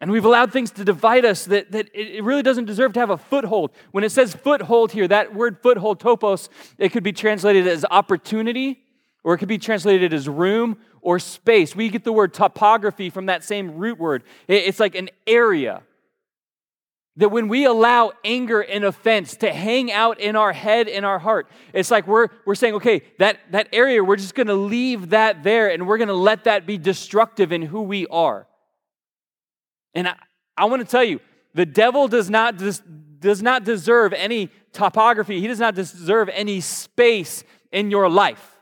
And 0.00 0.10
we've 0.10 0.24
allowed 0.26 0.52
things 0.52 0.70
to 0.72 0.84
divide 0.84 1.24
us 1.24 1.46
that, 1.46 1.72
that 1.72 1.88
it 1.94 2.22
really 2.22 2.42
doesn't 2.42 2.66
deserve 2.66 2.92
to 2.94 3.00
have 3.00 3.10
a 3.10 3.16
foothold. 3.16 3.70
When 3.92 4.04
it 4.04 4.10
says 4.10 4.34
foothold 4.34 4.92
here, 4.92 5.08
that 5.08 5.34
word 5.34 5.58
foothold, 5.62 6.00
topos, 6.00 6.50
it 6.76 6.90
could 6.90 7.02
be 7.02 7.12
translated 7.12 7.66
as 7.66 7.84
opportunity, 7.90 8.82
or 9.24 9.34
it 9.34 9.38
could 9.38 9.48
be 9.48 9.58
translated 9.58 10.12
as 10.12 10.28
room 10.28 10.76
or 11.00 11.18
space. 11.18 11.74
We 11.74 11.88
get 11.88 12.04
the 12.04 12.12
word 12.12 12.34
topography 12.34 13.08
from 13.08 13.26
that 13.26 13.42
same 13.42 13.76
root 13.76 13.98
word. 13.98 14.24
It's 14.46 14.80
like 14.80 14.94
an 14.94 15.08
area. 15.26 15.82
That 17.16 17.30
when 17.30 17.48
we 17.48 17.64
allow 17.64 18.12
anger 18.22 18.60
and 18.60 18.84
offense 18.84 19.36
to 19.36 19.50
hang 19.50 19.90
out 19.90 20.20
in 20.20 20.36
our 20.36 20.52
head, 20.52 20.88
in 20.88 21.02
our 21.04 21.18
heart, 21.18 21.48
it's 21.72 21.90
like 21.90 22.06
we're, 22.06 22.28
we're 22.44 22.54
saying, 22.54 22.74
okay, 22.74 23.00
that, 23.18 23.38
that 23.52 23.68
area, 23.72 24.04
we're 24.04 24.16
just 24.16 24.34
going 24.34 24.48
to 24.48 24.54
leave 24.54 25.08
that 25.10 25.42
there 25.42 25.70
and 25.70 25.86
we're 25.86 25.96
going 25.96 26.08
to 26.08 26.14
let 26.14 26.44
that 26.44 26.66
be 26.66 26.76
destructive 26.76 27.52
in 27.52 27.62
who 27.62 27.80
we 27.80 28.06
are. 28.08 28.46
And 29.96 30.06
I, 30.06 30.14
I 30.56 30.66
want 30.66 30.82
to 30.82 30.88
tell 30.88 31.02
you, 31.02 31.20
the 31.54 31.66
devil 31.66 32.06
does 32.06 32.28
not, 32.28 32.58
des, 32.58 32.74
does 33.18 33.42
not 33.42 33.64
deserve 33.64 34.12
any 34.12 34.50
topography, 34.72 35.40
he 35.40 35.48
does 35.48 35.58
not 35.58 35.74
deserve 35.74 36.28
any 36.28 36.60
space 36.60 37.42
in 37.72 37.90
your 37.90 38.08
life. 38.08 38.52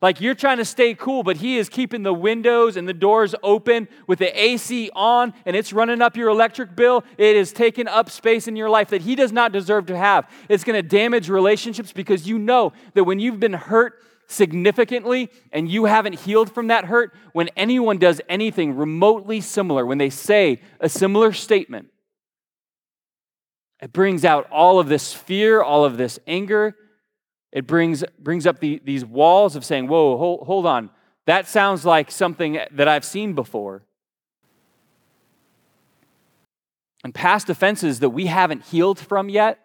Like 0.00 0.20
you're 0.20 0.34
trying 0.34 0.58
to 0.58 0.64
stay 0.64 0.94
cool, 0.94 1.24
but 1.24 1.38
he 1.38 1.58
is 1.58 1.68
keeping 1.68 2.04
the 2.04 2.14
windows 2.14 2.76
and 2.76 2.88
the 2.88 2.94
doors 2.94 3.34
open 3.42 3.88
with 4.06 4.20
the 4.20 4.40
AC 4.40 4.90
on 4.94 5.34
and 5.44 5.56
it's 5.56 5.72
running 5.72 6.00
up 6.00 6.16
your 6.16 6.28
electric 6.28 6.74
bill. 6.74 7.04
It 7.18 7.36
is 7.36 7.52
taking 7.52 7.88
up 7.88 8.08
space 8.08 8.46
in 8.46 8.54
your 8.54 8.70
life 8.70 8.90
that 8.90 9.02
he 9.02 9.16
does 9.16 9.32
not 9.32 9.50
deserve 9.50 9.86
to 9.86 9.96
have. 9.96 10.30
It's 10.48 10.62
going 10.62 10.80
to 10.80 10.88
damage 10.88 11.28
relationships 11.28 11.92
because 11.92 12.28
you 12.28 12.38
know 12.38 12.72
that 12.94 13.04
when 13.04 13.18
you've 13.18 13.40
been 13.40 13.54
hurt 13.54 14.00
significantly 14.28 15.30
and 15.50 15.68
you 15.68 15.86
haven't 15.86 16.20
healed 16.20 16.54
from 16.54 16.68
that 16.68 16.84
hurt, 16.84 17.12
when 17.32 17.48
anyone 17.56 17.98
does 17.98 18.20
anything 18.28 18.76
remotely 18.76 19.40
similar, 19.40 19.84
when 19.84 19.98
they 19.98 20.10
say 20.10 20.60
a 20.78 20.88
similar 20.88 21.32
statement, 21.32 21.88
it 23.80 23.92
brings 23.92 24.24
out 24.24 24.48
all 24.50 24.78
of 24.78 24.88
this 24.88 25.12
fear, 25.12 25.62
all 25.62 25.84
of 25.84 25.96
this 25.96 26.18
anger, 26.26 26.76
it 27.50 27.66
brings, 27.66 28.04
brings 28.18 28.46
up 28.46 28.60
the, 28.60 28.80
these 28.84 29.04
walls 29.04 29.56
of 29.56 29.64
saying, 29.64 29.88
whoa, 29.88 30.18
hold, 30.18 30.46
hold 30.46 30.66
on. 30.66 30.90
That 31.26 31.48
sounds 31.48 31.84
like 31.84 32.10
something 32.10 32.58
that 32.70 32.88
I've 32.88 33.04
seen 33.04 33.34
before. 33.34 33.84
And 37.04 37.14
past 37.14 37.48
offenses 37.48 38.00
that 38.00 38.10
we 38.10 38.26
haven't 38.26 38.64
healed 38.64 38.98
from 38.98 39.28
yet. 39.28 39.58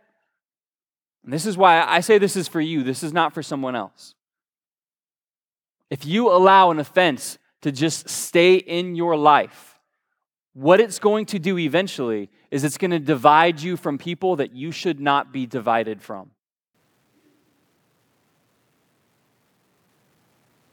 And 1.23 1.33
this 1.33 1.45
is 1.45 1.57
why 1.57 1.81
I 1.81 1.99
say 1.99 2.17
this 2.17 2.35
is 2.35 2.47
for 2.47 2.61
you, 2.61 2.83
this 2.83 3.03
is 3.03 3.11
not 3.11 3.33
for 3.33 3.41
someone 3.41 3.75
else. 3.75 4.13
If 5.93 6.07
you 6.07 6.31
allow 6.31 6.71
an 6.71 6.79
offense 6.79 7.37
to 7.61 7.71
just 7.71 8.09
stay 8.09 8.55
in 8.55 8.95
your 8.95 9.15
life, 9.15 9.77
what 10.53 10.79
it's 10.79 10.97
going 10.97 11.27
to 11.27 11.37
do 11.37 11.59
eventually 11.59 12.31
is 12.49 12.63
it's 12.63 12.79
going 12.79 12.89
to 12.89 12.97
divide 12.99 13.61
you 13.61 13.77
from 13.77 13.99
people 13.99 14.37
that 14.37 14.55
you 14.55 14.71
should 14.71 14.99
not 14.99 15.31
be 15.31 15.45
divided 15.45 16.01
from. 16.01 16.31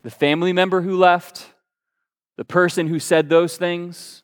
the 0.02 0.10
family 0.10 0.54
member 0.54 0.80
who 0.80 0.96
left, 0.96 1.52
the 2.36 2.44
person 2.44 2.86
who 2.86 2.98
said 2.98 3.28
those 3.28 3.58
things. 3.58 4.22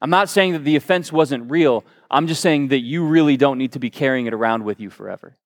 I'm 0.00 0.10
not 0.10 0.28
saying 0.28 0.52
that 0.52 0.64
the 0.64 0.76
offense 0.76 1.12
wasn't 1.12 1.50
real. 1.50 1.84
I'm 2.08 2.28
just 2.28 2.40
saying 2.40 2.68
that 2.68 2.78
you 2.78 3.04
really 3.04 3.36
don't 3.36 3.58
need 3.58 3.72
to 3.72 3.80
be 3.80 3.90
carrying 3.90 4.26
it 4.26 4.32
around 4.32 4.64
with 4.64 4.78
you 4.78 4.90
forever. 4.90 5.36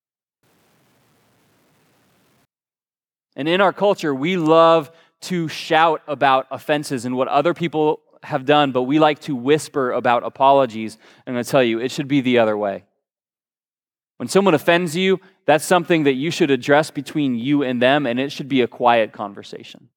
And 3.36 3.48
in 3.48 3.60
our 3.60 3.72
culture, 3.72 4.14
we 4.14 4.36
love 4.36 4.90
to 5.22 5.48
shout 5.48 6.02
about 6.06 6.46
offenses 6.50 7.04
and 7.04 7.16
what 7.16 7.28
other 7.28 7.54
people 7.54 8.00
have 8.22 8.44
done, 8.44 8.72
but 8.72 8.82
we 8.82 8.98
like 8.98 9.20
to 9.20 9.34
whisper 9.34 9.92
about 9.92 10.22
apologies. 10.22 10.94
And 11.26 11.28
I'm 11.28 11.34
going 11.34 11.44
to 11.44 11.50
tell 11.50 11.62
you, 11.62 11.80
it 11.80 11.90
should 11.90 12.08
be 12.08 12.20
the 12.20 12.38
other 12.38 12.56
way. 12.56 12.84
When 14.16 14.28
someone 14.28 14.54
offends 14.54 14.96
you, 14.96 15.20
that's 15.46 15.64
something 15.64 16.04
that 16.04 16.14
you 16.14 16.30
should 16.30 16.50
address 16.50 16.90
between 16.90 17.34
you 17.34 17.62
and 17.62 17.82
them, 17.82 18.06
and 18.06 18.18
it 18.20 18.32
should 18.32 18.48
be 18.48 18.62
a 18.62 18.68
quiet 18.68 19.12
conversation. 19.12 19.88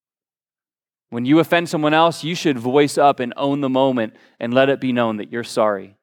When 1.10 1.26
you 1.26 1.40
offend 1.40 1.70
someone 1.70 1.94
else, 1.94 2.24
you 2.24 2.36
should 2.36 2.58
voice 2.58 2.98
up 2.98 3.20
and 3.20 3.34
own 3.38 3.62
the 3.62 3.70
moment 3.70 4.16
and 4.40 4.54
let 4.54 4.70
it 4.70 4.82
be 4.82 4.92
known 4.92 5.18
that 5.18 5.32
you're 5.32 5.44
sorry. 5.44 5.96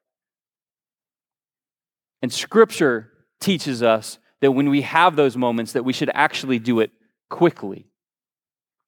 And 2.23 2.33
scripture 2.33 3.11
teaches 3.41 3.83
us 3.83 4.19
that 4.41 4.53
when 4.53 4.71
we 4.71 4.81
have 4.81 5.17
those 5.17 5.37
moments 5.37 5.73
that 5.73 5.85
we 5.85 5.93
should 5.93 6.11
actually 6.15 6.59
do 6.59 6.81
it 6.81 6.91
quickly. 7.35 7.85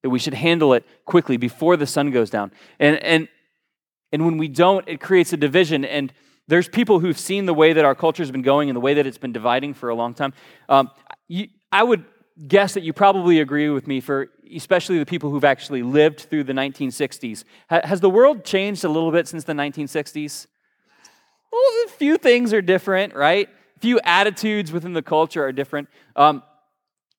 That 0.03 0.09
we 0.09 0.19
should 0.19 0.33
handle 0.33 0.73
it 0.73 0.85
quickly 1.03 1.35
before 1.35 1.75
the 1.75 1.85
sun 1.85 2.11
goes 2.11 2.29
down. 2.29 2.51
And 2.79 2.95
and 3.03 3.27
and 4.13 4.25
when 4.25 4.37
we 4.37 4.47
don't, 4.47 4.87
it 4.87 5.01
creates 5.01 5.33
a 5.33 5.37
division 5.37 5.83
and 5.83 6.13
there's 6.47 6.69
people 6.69 7.01
who've 7.01 7.19
seen 7.19 7.45
the 7.45 7.53
way 7.53 7.73
that 7.73 7.83
our 7.83 7.93
culture 7.93 8.23
has 8.23 8.31
been 8.31 8.41
going 8.41 8.69
and 8.69 8.75
the 8.77 8.79
way 8.79 8.93
that 8.93 9.05
it's 9.05 9.17
been 9.17 9.33
dividing 9.33 9.73
for 9.73 9.89
a 9.89 9.95
long 9.95 10.13
time. 10.13 10.33
Um, 10.69 10.91
you, 11.27 11.49
I 11.73 11.83
would 11.83 12.05
guess 12.47 12.75
that 12.75 12.83
you 12.83 12.93
probably 12.93 13.41
agree 13.41 13.69
with 13.69 13.85
me 13.85 13.99
for 13.99 14.29
especially 14.55 14.97
the 14.97 15.05
people 15.05 15.29
who've 15.29 15.43
actually 15.43 15.83
lived 15.83 16.21
through 16.21 16.45
the 16.45 16.53
1960s. 16.53 17.43
Ha- 17.69 17.81
has 17.83 17.99
the 17.99 18.09
world 18.09 18.45
changed 18.45 18.85
a 18.85 18.89
little 18.89 19.11
bit 19.11 19.27
since 19.27 19.43
the 19.43 19.51
1960s? 19.51 20.47
Well, 21.51 21.61
a 21.85 21.89
few 21.89 22.17
things 22.17 22.53
are 22.53 22.61
different, 22.61 23.13
right? 23.13 23.49
A 23.75 23.79
few 23.81 23.99
attitudes 24.05 24.71
within 24.71 24.93
the 24.93 25.01
culture 25.01 25.43
are 25.43 25.51
different. 25.51 25.89
Um, 26.15 26.43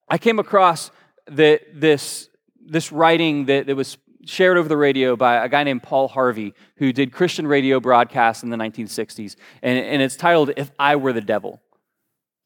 I 0.08 0.16
came 0.18 0.38
across 0.38 0.90
the, 1.28 1.60
this, 1.72 2.28
this 2.60 2.92
writing 2.92 3.46
that, 3.46 3.66
that 3.66 3.76
was 3.76 3.98
shared 4.24 4.58
over 4.58 4.68
the 4.68 4.76
radio 4.76 5.16
by 5.16 5.44
a 5.44 5.48
guy 5.48 5.64
named 5.64 5.82
Paul 5.82 6.08
Harvey, 6.08 6.54
who 6.76 6.92
did 6.92 7.12
Christian 7.12 7.46
radio 7.46 7.80
broadcasts 7.80 8.42
in 8.42 8.50
the 8.50 8.56
1960s. 8.56 9.36
And, 9.62 9.78
and 9.78 10.02
it's 10.02 10.16
titled, 10.16 10.50
If 10.56 10.70
I 10.78 10.96
Were 10.96 11.12
the 11.12 11.20
Devil. 11.20 11.60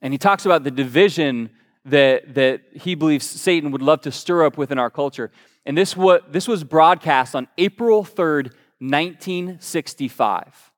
And 0.00 0.12
he 0.12 0.18
talks 0.18 0.46
about 0.46 0.64
the 0.64 0.70
division 0.70 1.50
that, 1.84 2.34
that 2.34 2.62
he 2.74 2.94
believes 2.94 3.26
Satan 3.26 3.70
would 3.72 3.82
love 3.82 4.02
to 4.02 4.12
stir 4.12 4.44
up 4.44 4.56
within 4.56 4.78
our 4.78 4.90
culture. 4.90 5.30
And 5.66 5.76
this, 5.76 5.96
what, 5.96 6.32
this 6.32 6.48
was 6.48 6.64
broadcast 6.64 7.34
on 7.34 7.48
April 7.58 8.04
3rd, 8.04 8.52
1965. 8.78 10.71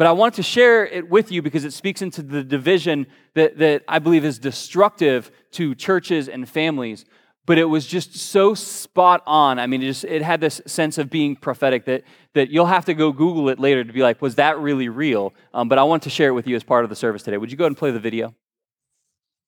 But 0.00 0.06
I 0.06 0.12
want 0.12 0.36
to 0.36 0.42
share 0.42 0.86
it 0.86 1.10
with 1.10 1.30
you 1.30 1.42
because 1.42 1.66
it 1.66 1.74
speaks 1.74 2.00
into 2.00 2.22
the 2.22 2.42
division 2.42 3.06
that, 3.34 3.58
that 3.58 3.82
I 3.86 3.98
believe 3.98 4.24
is 4.24 4.38
destructive 4.38 5.30
to 5.50 5.74
churches 5.74 6.26
and 6.26 6.48
families 6.48 7.04
but 7.46 7.58
it 7.58 7.64
was 7.64 7.84
just 7.84 8.14
so 8.14 8.54
spot 8.54 9.24
on. 9.26 9.58
I 9.58 9.66
mean, 9.66 9.82
it 9.82 9.86
just 9.86 10.04
it 10.04 10.22
had 10.22 10.40
this 10.40 10.60
sense 10.66 10.98
of 10.98 11.10
being 11.10 11.34
prophetic 11.34 11.84
that 11.86 12.04
that 12.34 12.50
you'll 12.50 12.66
have 12.66 12.84
to 12.84 12.94
go 12.94 13.10
Google 13.10 13.48
it 13.48 13.58
later 13.58 13.82
to 13.82 13.92
be 13.92 14.02
like, 14.02 14.22
was 14.22 14.36
that 14.36 14.60
really 14.60 14.88
real? 14.88 15.34
Um, 15.52 15.68
but 15.68 15.76
I 15.76 15.82
want 15.82 16.04
to 16.04 16.10
share 16.10 16.28
it 16.28 16.32
with 16.32 16.46
you 16.46 16.54
as 16.54 16.62
part 16.62 16.84
of 16.84 16.90
the 16.90 16.94
service 16.94 17.24
today. 17.24 17.38
Would 17.38 17.50
you 17.50 17.56
go 17.56 17.64
ahead 17.64 17.70
and 17.70 17.76
play 17.76 17.90
the 17.90 17.98
video? 17.98 18.36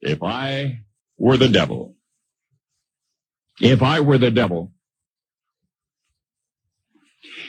If 0.00 0.20
I 0.20 0.80
were 1.16 1.36
the 1.36 1.48
devil, 1.48 1.94
if 3.60 3.82
I 3.82 4.00
were 4.00 4.18
the 4.18 4.32
devil, 4.32 4.72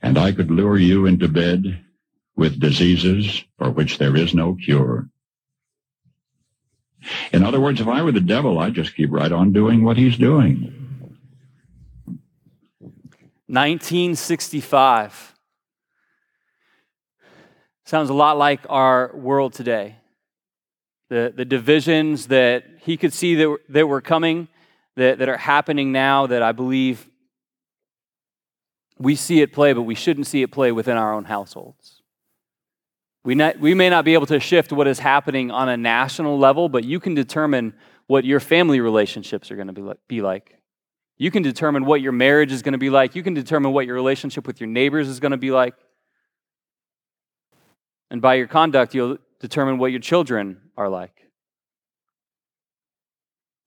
and 0.00 0.18
I 0.18 0.32
could 0.32 0.50
lure 0.50 0.78
you 0.78 1.06
into 1.06 1.28
bed 1.28 1.84
with 2.36 2.60
diseases 2.60 3.44
for 3.58 3.70
which 3.70 3.98
there 3.98 4.16
is 4.16 4.34
no 4.34 4.54
cure. 4.54 5.08
In 7.32 7.44
other 7.44 7.60
words, 7.60 7.80
if 7.80 7.88
I 7.88 8.02
were 8.02 8.12
the 8.12 8.20
devil, 8.20 8.58
I'd 8.58 8.74
just 8.74 8.94
keep 8.94 9.10
right 9.10 9.32
on 9.32 9.52
doing 9.52 9.84
what 9.84 9.96
he's 9.96 10.16
doing. 10.16 10.74
1965. 13.46 15.34
Sounds 17.84 18.10
a 18.10 18.14
lot 18.14 18.36
like 18.36 18.60
our 18.68 19.10
world 19.16 19.54
today. 19.54 19.96
The, 21.08 21.32
the 21.34 21.46
divisions 21.46 22.26
that 22.26 22.64
he 22.82 22.98
could 22.98 23.14
see 23.14 23.34
that, 23.36 23.56
that 23.70 23.86
were 23.86 24.02
coming, 24.02 24.48
that, 24.96 25.18
that 25.18 25.28
are 25.28 25.38
happening 25.38 25.90
now, 25.90 26.26
that 26.26 26.42
I 26.42 26.52
believe 26.52 27.08
we 28.98 29.14
see 29.14 29.40
it 29.40 29.52
play, 29.52 29.72
but 29.72 29.82
we 29.82 29.94
shouldn't 29.94 30.26
see 30.26 30.42
it 30.42 30.50
play 30.50 30.72
within 30.72 30.96
our 30.96 31.14
own 31.14 31.24
households. 31.24 32.02
We, 33.24 33.34
not, 33.34 33.58
we 33.58 33.74
may 33.74 33.90
not 33.90 34.04
be 34.04 34.14
able 34.14 34.26
to 34.26 34.40
shift 34.40 34.72
what 34.72 34.86
is 34.86 34.98
happening 34.98 35.50
on 35.50 35.68
a 35.68 35.76
national 35.76 36.38
level, 36.38 36.68
but 36.68 36.84
you 36.84 36.98
can 37.00 37.14
determine 37.14 37.74
what 38.06 38.24
your 38.24 38.40
family 38.40 38.80
relationships 38.80 39.50
are 39.50 39.56
going 39.56 39.72
to 39.74 39.96
be 40.08 40.22
like. 40.22 40.58
You 41.18 41.30
can 41.30 41.42
determine 41.42 41.84
what 41.84 42.00
your 42.00 42.12
marriage 42.12 42.52
is 42.52 42.62
going 42.62 42.72
to 42.72 42.78
be 42.78 42.90
like. 42.90 43.16
You 43.16 43.22
can 43.22 43.34
determine 43.34 43.72
what 43.72 43.86
your 43.86 43.96
relationship 43.96 44.46
with 44.46 44.60
your 44.60 44.68
neighbors 44.68 45.08
is 45.08 45.20
going 45.20 45.32
to 45.32 45.36
be 45.36 45.50
like. 45.50 45.74
And 48.10 48.22
by 48.22 48.34
your 48.34 48.46
conduct, 48.46 48.94
you'll 48.94 49.18
determine 49.40 49.78
what 49.78 49.90
your 49.90 50.00
children 50.00 50.60
are 50.76 50.88
like. 50.88 51.28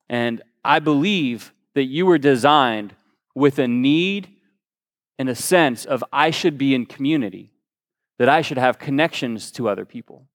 And 0.09 0.41
I 0.63 0.79
believe 0.79 1.53
that 1.75 1.83
you 1.83 2.05
were 2.05 2.17
designed 2.17 2.95
with 3.35 3.59
a 3.59 3.67
need 3.67 4.29
and 5.21 5.29
a 5.29 5.35
sense 5.35 5.85
of 5.85 6.03
I 6.11 6.31
should 6.31 6.57
be 6.57 6.73
in 6.73 6.87
community, 6.87 7.53
that 8.17 8.27
I 8.27 8.41
should 8.41 8.57
have 8.57 8.79
connections 8.79 9.51
to 9.51 9.69
other 9.69 9.85
people. 9.85 10.25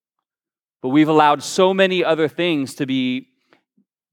But 0.81 0.89
we've 0.89 1.09
allowed 1.09 1.43
so 1.43 1.73
many 1.73 2.05
other 2.05 2.29
things 2.29 2.73
to 2.75 2.85
be 2.85 3.27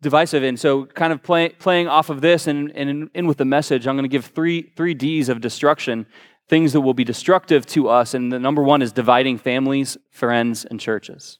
divisive. 0.02 0.42
And 0.42 0.58
so, 0.58 0.86
kind 0.86 1.12
of 1.12 1.22
play, 1.22 1.50
playing 1.50 1.86
off 1.86 2.10
of 2.10 2.22
this 2.22 2.48
and, 2.48 2.72
and 2.72 2.90
in, 2.90 3.10
in 3.14 3.26
with 3.28 3.36
the 3.36 3.44
message, 3.44 3.86
I'm 3.86 3.94
going 3.94 4.02
to 4.02 4.08
give 4.08 4.26
three, 4.26 4.72
three 4.76 4.94
D's 4.94 5.28
of 5.28 5.40
destruction, 5.40 6.06
things 6.48 6.72
that 6.72 6.80
will 6.80 6.92
be 6.92 7.04
destructive 7.04 7.64
to 7.66 7.88
us. 7.88 8.12
And 8.12 8.32
the 8.32 8.40
number 8.40 8.62
one 8.62 8.82
is 8.82 8.90
dividing 8.90 9.38
families, 9.38 9.96
friends, 10.10 10.64
and 10.64 10.80
churches. 10.80 11.38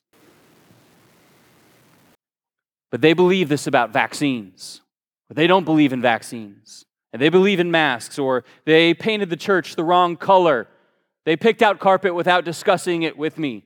But 2.93 3.01
they 3.01 3.15
believe 3.15 3.49
this 3.49 3.67
about 3.67 3.93
vaccines, 3.93 4.81
but 5.27 5.37
they 5.37 5.49
don't 5.49 5.65
believe 5.65 5.93
in 5.93 6.01
vaccines. 6.01 6.85
And 7.15 7.23
they 7.23 7.29
believe 7.29 7.61
in 7.61 7.71
masks, 7.71 8.19
or 8.19 8.43
they 8.65 8.93
painted 8.93 9.31
the 9.31 9.37
church 9.37 9.77
the 9.77 9.85
wrong 9.85 10.17
color. 10.17 10.67
They 11.25 11.37
picked 11.37 11.63
out 11.63 11.79
carpet 11.79 12.13
without 12.13 12.45
discussing 12.45 13.05
it 13.05 13.17
with 13.17 13.39
me. 13.39 13.63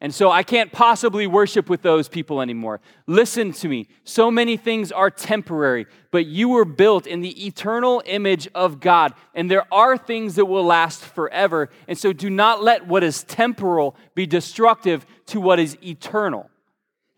And 0.00 0.14
so 0.14 0.30
I 0.30 0.42
can't 0.42 0.72
possibly 0.72 1.26
worship 1.26 1.68
with 1.68 1.82
those 1.82 2.08
people 2.08 2.40
anymore. 2.40 2.80
Listen 3.06 3.52
to 3.52 3.68
me. 3.68 3.86
So 4.04 4.30
many 4.30 4.56
things 4.56 4.90
are 4.92 5.10
temporary, 5.10 5.88
but 6.10 6.24
you 6.24 6.48
were 6.48 6.64
built 6.64 7.06
in 7.06 7.20
the 7.20 7.46
eternal 7.46 8.02
image 8.06 8.48
of 8.54 8.80
God. 8.80 9.12
And 9.34 9.50
there 9.50 9.66
are 9.70 9.98
things 9.98 10.36
that 10.36 10.46
will 10.46 10.64
last 10.64 11.02
forever. 11.02 11.68
And 11.86 11.98
so 11.98 12.14
do 12.14 12.30
not 12.30 12.62
let 12.62 12.86
what 12.86 13.04
is 13.04 13.24
temporal 13.24 13.94
be 14.14 14.24
destructive 14.24 15.04
to 15.26 15.38
what 15.38 15.60
is 15.60 15.76
eternal. 15.84 16.48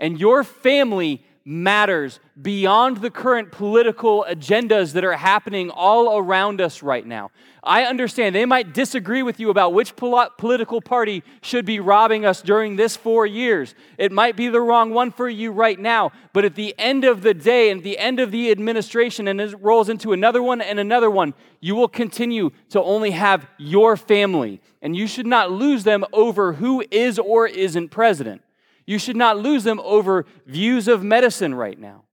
And 0.01 0.19
your 0.19 0.43
family 0.43 1.23
matters 1.45 2.21
beyond 2.41 2.99
the 2.99 3.11
current 3.11 3.51
political 3.53 4.25
agendas 4.29 4.93
that 4.93 5.05
are 5.05 5.15
happening 5.15 5.71
all 5.71 6.19
around 6.19 6.61
us 6.61 6.83
right 6.83 7.07
now. 7.07 7.31
I 7.65 7.85
understand 7.85 8.35
they 8.35 8.45
might 8.45 8.75
disagree 8.75 9.23
with 9.23 9.39
you 9.39 9.51
about 9.51 9.73
which 9.73 9.95
pol- 9.95 10.31
political 10.37 10.81
party 10.81 11.23
should 11.43 11.65
be 11.65 11.79
robbing 11.79 12.25
us 12.25 12.43
during 12.43 12.75
this 12.75 12.97
four 12.97 13.25
years. 13.25 13.75
It 13.99 14.11
might 14.11 14.35
be 14.35 14.49
the 14.49 14.61
wrong 14.61 14.91
one 14.91 15.13
for 15.13 15.29
you 15.29 15.53
right 15.53 15.79
now, 15.79 16.11
but 16.33 16.45
at 16.45 16.57
the 16.57 16.75
end 16.77 17.05
of 17.05 17.23
the 17.23 17.35
day 17.35 17.71
and 17.71 17.83
the 17.83 17.99
end 17.99 18.19
of 18.19 18.33
the 18.33 18.51
administration, 18.51 19.29
and 19.29 19.41
it 19.41 19.55
rolls 19.61 19.89
into 19.89 20.13
another 20.13 20.43
one 20.43 20.61
and 20.61 20.81
another 20.81 21.11
one, 21.11 21.35
you 21.61 21.77
will 21.77 21.89
continue 21.89 22.51
to 22.71 22.83
only 22.83 23.13
have 23.13 23.47
your 23.59 23.97
family, 23.97 24.61
and 24.81 24.97
you 24.97 25.07
should 25.07 25.27
not 25.27 25.53
lose 25.53 25.85
them 25.85 26.05
over 26.13 26.55
who 26.55 26.85
is 26.91 27.19
or 27.19 27.47
isn't 27.47 27.91
president. 27.91 28.43
You 28.87 28.99
should 28.99 29.17
not 29.17 29.39
lose 29.39 29.65
them 29.65 29.81
over 29.85 30.27
views 30.47 30.89
of 30.89 31.03
medicine 31.03 31.55
right 31.55 31.79
now. 31.79 32.05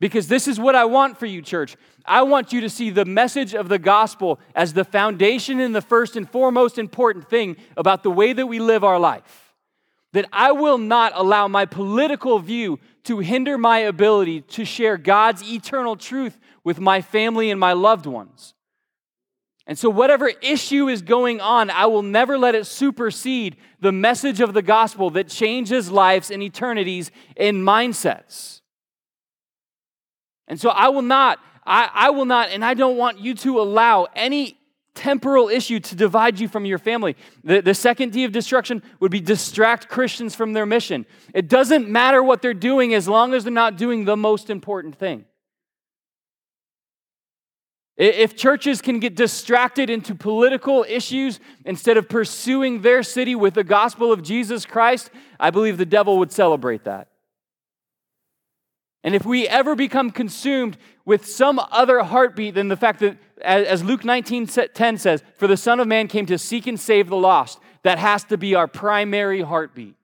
Because 0.00 0.28
this 0.28 0.48
is 0.48 0.60
what 0.60 0.74
I 0.74 0.84
want 0.84 1.18
for 1.18 1.26
you, 1.26 1.40
church. 1.40 1.76
I 2.04 2.22
want 2.22 2.52
you 2.52 2.60
to 2.62 2.68
see 2.68 2.90
the 2.90 3.04
message 3.04 3.54
of 3.54 3.68
the 3.68 3.78
gospel 3.78 4.38
as 4.54 4.72
the 4.72 4.84
foundation 4.84 5.60
and 5.60 5.74
the 5.74 5.80
first 5.80 6.16
and 6.16 6.28
foremost 6.28 6.78
important 6.78 7.30
thing 7.30 7.56
about 7.76 8.02
the 8.02 8.10
way 8.10 8.32
that 8.32 8.46
we 8.46 8.58
live 8.58 8.84
our 8.84 8.98
life. 8.98 9.54
That 10.12 10.26
I 10.32 10.52
will 10.52 10.78
not 10.78 11.12
allow 11.14 11.48
my 11.48 11.64
political 11.64 12.38
view 12.38 12.78
to 13.04 13.20
hinder 13.20 13.56
my 13.56 13.78
ability 13.78 14.42
to 14.42 14.64
share 14.64 14.96
God's 14.96 15.42
eternal 15.42 15.96
truth 15.96 16.38
with 16.62 16.80
my 16.80 17.00
family 17.00 17.50
and 17.50 17.58
my 17.58 17.72
loved 17.72 18.06
ones. 18.06 18.53
And 19.66 19.78
so, 19.78 19.88
whatever 19.88 20.28
issue 20.42 20.88
is 20.88 21.00
going 21.00 21.40
on, 21.40 21.70
I 21.70 21.86
will 21.86 22.02
never 22.02 22.36
let 22.36 22.54
it 22.54 22.66
supersede 22.66 23.56
the 23.80 23.92
message 23.92 24.40
of 24.40 24.52
the 24.52 24.60
gospel 24.60 25.10
that 25.10 25.28
changes 25.28 25.90
lives 25.90 26.30
and 26.30 26.42
eternities 26.42 27.10
in 27.36 27.62
mindsets. 27.62 28.60
And 30.46 30.60
so, 30.60 30.68
I 30.68 30.88
will 30.88 31.02
not, 31.02 31.38
I, 31.64 31.88
I 31.94 32.10
will 32.10 32.26
not, 32.26 32.50
and 32.50 32.62
I 32.62 32.74
don't 32.74 32.98
want 32.98 33.20
you 33.20 33.34
to 33.36 33.60
allow 33.60 34.06
any 34.14 34.58
temporal 34.94 35.48
issue 35.48 35.80
to 35.80 35.96
divide 35.96 36.38
you 36.38 36.46
from 36.46 36.66
your 36.66 36.78
family. 36.78 37.16
The, 37.42 37.62
the 37.62 37.74
second 37.74 38.12
D 38.12 38.24
of 38.24 38.32
destruction 38.32 38.82
would 39.00 39.10
be 39.10 39.20
distract 39.20 39.88
Christians 39.88 40.34
from 40.34 40.52
their 40.52 40.66
mission. 40.66 41.06
It 41.32 41.48
doesn't 41.48 41.88
matter 41.88 42.22
what 42.22 42.42
they're 42.42 42.54
doing 42.54 42.94
as 42.94 43.08
long 43.08 43.32
as 43.32 43.44
they're 43.44 43.52
not 43.52 43.76
doing 43.76 44.04
the 44.04 44.16
most 44.16 44.50
important 44.50 44.96
thing. 44.96 45.24
If 47.96 48.36
churches 48.36 48.82
can 48.82 48.98
get 48.98 49.14
distracted 49.14 49.88
into 49.88 50.16
political 50.16 50.84
issues 50.88 51.38
instead 51.64 51.96
of 51.96 52.08
pursuing 52.08 52.82
their 52.82 53.04
city 53.04 53.36
with 53.36 53.54
the 53.54 53.62
gospel 53.62 54.12
of 54.12 54.22
Jesus 54.22 54.66
Christ, 54.66 55.10
I 55.38 55.50
believe 55.50 55.78
the 55.78 55.86
devil 55.86 56.18
would 56.18 56.32
celebrate 56.32 56.84
that. 56.84 57.08
And 59.04 59.14
if 59.14 59.24
we 59.24 59.46
ever 59.46 59.76
become 59.76 60.10
consumed 60.10 60.76
with 61.04 61.26
some 61.26 61.60
other 61.70 62.02
heartbeat 62.02 62.54
than 62.54 62.68
the 62.68 62.76
fact 62.76 63.00
that, 63.00 63.18
as 63.42 63.84
Luke 63.84 64.04
19 64.04 64.46
10 64.46 64.98
says, 64.98 65.22
for 65.36 65.46
the 65.46 65.58
Son 65.58 65.78
of 65.78 65.86
Man 65.86 66.08
came 66.08 66.26
to 66.26 66.38
seek 66.38 66.66
and 66.66 66.80
save 66.80 67.08
the 67.08 67.16
lost, 67.16 67.60
that 67.82 67.98
has 67.98 68.24
to 68.24 68.38
be 68.38 68.54
our 68.54 68.66
primary 68.66 69.42
heartbeat. 69.42 69.94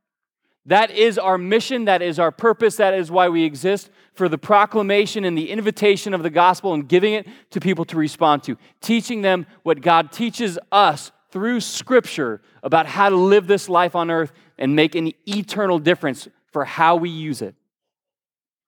That 0.66 0.90
is 0.90 1.18
our 1.18 1.38
mission, 1.38 1.86
that 1.86 2.02
is 2.02 2.18
our 2.18 2.30
purpose, 2.30 2.76
that 2.76 2.94
is 2.94 3.10
why 3.10 3.28
we 3.28 3.44
exist 3.44 3.90
for 4.12 4.28
the 4.28 4.38
proclamation 4.38 5.24
and 5.24 5.36
the 5.36 5.50
invitation 5.50 6.12
of 6.12 6.22
the 6.22 6.30
gospel 6.30 6.74
and 6.74 6.88
giving 6.88 7.14
it 7.14 7.26
to 7.50 7.60
people 7.60 7.84
to 7.86 7.96
respond 7.96 8.42
to, 8.44 8.58
teaching 8.80 9.22
them 9.22 9.46
what 9.62 9.80
God 9.80 10.12
teaches 10.12 10.58
us 10.70 11.12
through 11.30 11.60
Scripture 11.60 12.42
about 12.62 12.86
how 12.86 13.08
to 13.08 13.16
live 13.16 13.46
this 13.46 13.68
life 13.68 13.94
on 13.94 14.10
earth 14.10 14.32
and 14.58 14.76
make 14.76 14.94
an 14.94 15.12
eternal 15.26 15.78
difference 15.78 16.28
for 16.52 16.64
how 16.64 16.96
we 16.96 17.08
use 17.08 17.40
it. 17.40 17.54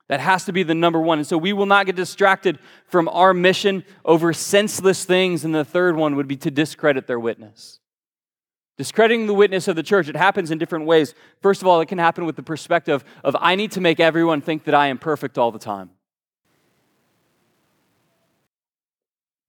That 0.09 0.21
has 0.21 0.45
to 0.45 0.53
be 0.53 0.63
the 0.63 0.75
number 0.75 1.01
one. 1.01 1.19
And 1.19 1.27
so 1.27 1.39
we 1.39 1.53
will 1.53 1.67
not 1.67 1.87
get 1.87 1.97
distracted 1.97 2.59
from 2.87 3.09
our 3.09 3.33
mission 3.33 3.85
over 4.05 4.33
senseless 4.33 5.05
things. 5.05 5.45
And 5.45 5.55
the 5.55 5.65
third 5.65 5.97
one 5.97 6.17
would 6.17 6.29
be 6.29 6.37
to 6.37 6.51
discredit 6.51 7.07
their 7.07 7.21
witness. 7.21 7.81
Discrediting 8.79 9.27
the 9.27 9.35
witness 9.35 9.69
of 9.69 9.77
the 9.77 9.83
church, 9.83 10.09
it 10.09 10.17
happens 10.17 10.51
in 10.51 10.59
different 10.59 10.87
ways. 10.87 11.15
First 11.41 11.61
of 11.61 11.69
all, 11.69 11.81
it 11.81 11.87
can 11.87 11.99
happen 11.99 12.25
with 12.25 12.37
the 12.37 12.43
perspective 12.43 13.05
of 13.23 13.37
I 13.39 13.55
need 13.55 13.73
to 13.73 13.81
make 13.81 14.01
everyone 14.01 14.41
think 14.41 14.65
that 14.65 14.75
I 14.75 14.87
am 14.87 14.99
perfect 14.99 15.37
all 15.37 15.53
the 15.53 15.59
time. 15.59 15.91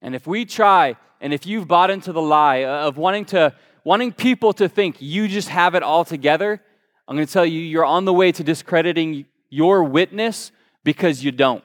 And 0.02 0.14
if 0.14 0.28
we 0.28 0.44
try, 0.44 0.98
and 1.22 1.34
if 1.34 1.46
you've 1.46 1.68
bought 1.68 1.90
into 1.90 2.12
the 2.12 2.22
lie 2.22 2.66
of 2.66 2.98
wanting 2.98 3.26
to 3.26 3.56
wanting 3.86 4.12
people 4.12 4.54
to 4.54 4.68
think 4.70 4.98
you 5.00 5.28
just 5.28 5.50
have 5.50 5.76
it 5.76 5.84
all 5.84 6.06
together, 6.06 6.62
I'm 7.08 7.16
going 7.16 7.26
to 7.26 7.32
tell 7.32 7.46
you 7.46 7.60
you're 7.60 7.86
on 7.86 8.06
the 8.06 8.14
way 8.14 8.32
to 8.32 8.44
discrediting 8.44 9.26
your 9.50 9.84
witness 9.84 10.52
because 10.84 11.24
you 11.24 11.32
don't. 11.32 11.64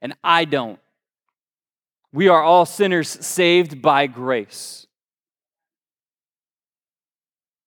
And 0.00 0.14
I 0.22 0.44
don't. 0.44 0.78
We 2.12 2.28
are 2.28 2.42
all 2.42 2.66
sinners 2.66 3.08
saved 3.08 3.82
by 3.82 4.06
grace. 4.06 4.86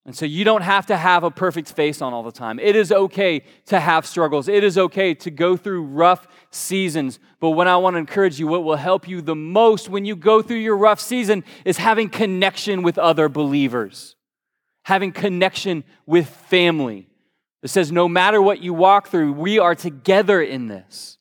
And 0.05 0.15
so 0.15 0.25
you 0.25 0.43
don't 0.43 0.63
have 0.63 0.85
to 0.87 0.97
have 0.97 1.23
a 1.23 1.31
perfect 1.31 1.71
face 1.71 2.01
on 2.01 2.13
all 2.13 2.23
the 2.23 2.31
time. 2.31 2.59
It 2.59 2.75
is 2.75 2.91
okay 2.91 3.43
to 3.67 3.79
have 3.79 4.05
struggles. 4.05 4.49
It 4.49 4.63
is 4.63 4.77
okay 4.77 5.13
to 5.15 5.31
go 5.31 5.55
through 5.55 5.83
rough 5.83 6.27
seasons. 6.51 7.19
But 7.39 7.51
what 7.51 7.67
I 7.67 7.77
want 7.77 7.93
to 7.93 7.99
encourage 7.99 8.37
you, 8.37 8.47
what 8.47 8.65
will 8.65 8.75
help 8.75 9.07
you 9.07 9.21
the 9.21 9.35
most 9.35 9.87
when 9.87 10.03
you 10.03 10.17
go 10.17 10.41
through 10.41 10.57
your 10.57 10.75
rough 10.75 10.99
season 10.99 11.45
is 11.63 11.77
having 11.77 12.09
connection 12.09 12.83
with 12.83 12.97
other 12.97 13.29
believers, 13.29 14.17
having 14.83 15.13
connection 15.13 15.85
with 16.05 16.27
family. 16.27 17.07
It 17.61 17.69
says, 17.69 17.89
no 17.89 18.09
matter 18.09 18.41
what 18.41 18.61
you 18.61 18.73
walk 18.73 19.07
through, 19.07 19.31
we 19.31 19.57
are 19.57 19.73
together 19.73 20.41
in 20.41 20.67
this. 20.67 21.17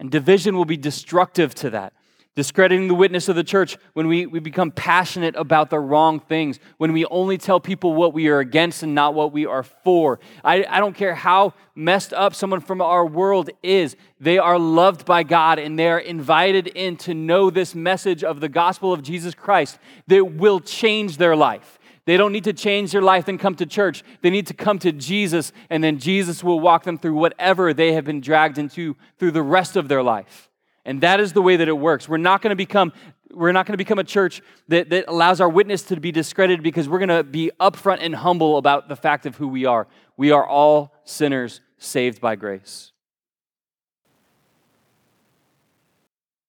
And 0.00 0.10
division 0.10 0.56
will 0.56 0.64
be 0.64 0.76
destructive 0.76 1.54
to 1.56 1.70
that 1.70 1.92
discrediting 2.36 2.86
the 2.86 2.94
witness 2.94 3.28
of 3.28 3.34
the 3.34 3.42
church, 3.42 3.76
when 3.94 4.06
we, 4.06 4.26
we 4.26 4.38
become 4.38 4.70
passionate 4.70 5.34
about 5.36 5.70
the 5.70 5.80
wrong 5.80 6.20
things, 6.20 6.60
when 6.76 6.92
we 6.92 7.06
only 7.06 7.38
tell 7.38 7.58
people 7.58 7.94
what 7.94 8.12
we 8.12 8.28
are 8.28 8.38
against 8.38 8.82
and 8.82 8.94
not 8.94 9.14
what 9.14 9.32
we 9.32 9.46
are 9.46 9.62
for. 9.62 10.20
I, 10.44 10.64
I 10.68 10.78
don't 10.78 10.94
care 10.94 11.14
how 11.14 11.54
messed 11.74 12.12
up 12.12 12.34
someone 12.34 12.60
from 12.60 12.80
our 12.82 13.06
world 13.06 13.48
is, 13.62 13.96
they 14.20 14.38
are 14.38 14.58
loved 14.58 15.06
by 15.06 15.22
God 15.22 15.58
and 15.58 15.78
they 15.78 15.88
are 15.88 15.98
invited 15.98 16.68
in 16.68 16.96
to 16.98 17.14
know 17.14 17.48
this 17.48 17.74
message 17.74 18.22
of 18.22 18.40
the 18.40 18.48
gospel 18.48 18.92
of 18.92 19.02
Jesus 19.02 19.34
Christ 19.34 19.78
that 20.06 20.36
will 20.36 20.60
change 20.60 21.16
their 21.16 21.34
life. 21.34 21.78
They 22.04 22.16
don't 22.16 22.32
need 22.32 22.44
to 22.44 22.52
change 22.52 22.92
their 22.92 23.02
life 23.02 23.28
and 23.28 23.40
come 23.40 23.56
to 23.56 23.66
church. 23.66 24.04
They 24.20 24.30
need 24.30 24.46
to 24.46 24.54
come 24.54 24.78
to 24.80 24.92
Jesus, 24.92 25.52
and 25.70 25.82
then 25.82 25.98
Jesus 25.98 26.44
will 26.44 26.60
walk 26.60 26.84
them 26.84 26.98
through 26.98 27.14
whatever 27.14 27.74
they 27.74 27.94
have 27.94 28.04
been 28.04 28.20
dragged 28.20 28.58
into 28.58 28.94
through 29.18 29.32
the 29.32 29.42
rest 29.42 29.74
of 29.74 29.88
their 29.88 30.02
life. 30.02 30.48
And 30.86 31.00
that 31.02 31.20
is 31.20 31.34
the 31.34 31.42
way 31.42 31.56
that 31.56 31.68
it 31.68 31.76
works. 31.76 32.08
We're 32.08 32.16
not 32.16 32.40
going 32.40 32.50
to 32.50 32.56
become 32.56 32.92
we're 33.32 33.52
not 33.52 33.66
going 33.66 33.74
to 33.74 33.78
become 33.78 33.98
a 33.98 34.04
church 34.04 34.40
that, 34.68 34.88
that 34.90 35.04
allows 35.08 35.40
our 35.40 35.48
witness 35.48 35.82
to 35.82 36.00
be 36.00 36.10
discredited 36.10 36.62
because 36.62 36.88
we're 36.88 37.00
going 37.00 37.08
to 37.10 37.24
be 37.24 37.50
upfront 37.60 37.98
and 38.00 38.14
humble 38.14 38.56
about 38.56 38.88
the 38.88 38.96
fact 38.96 39.26
of 39.26 39.36
who 39.36 39.48
we 39.48 39.66
are. 39.66 39.88
We 40.16 40.30
are 40.30 40.46
all 40.46 40.94
sinners 41.04 41.60
saved 41.76 42.20
by 42.20 42.36
grace. 42.36 42.92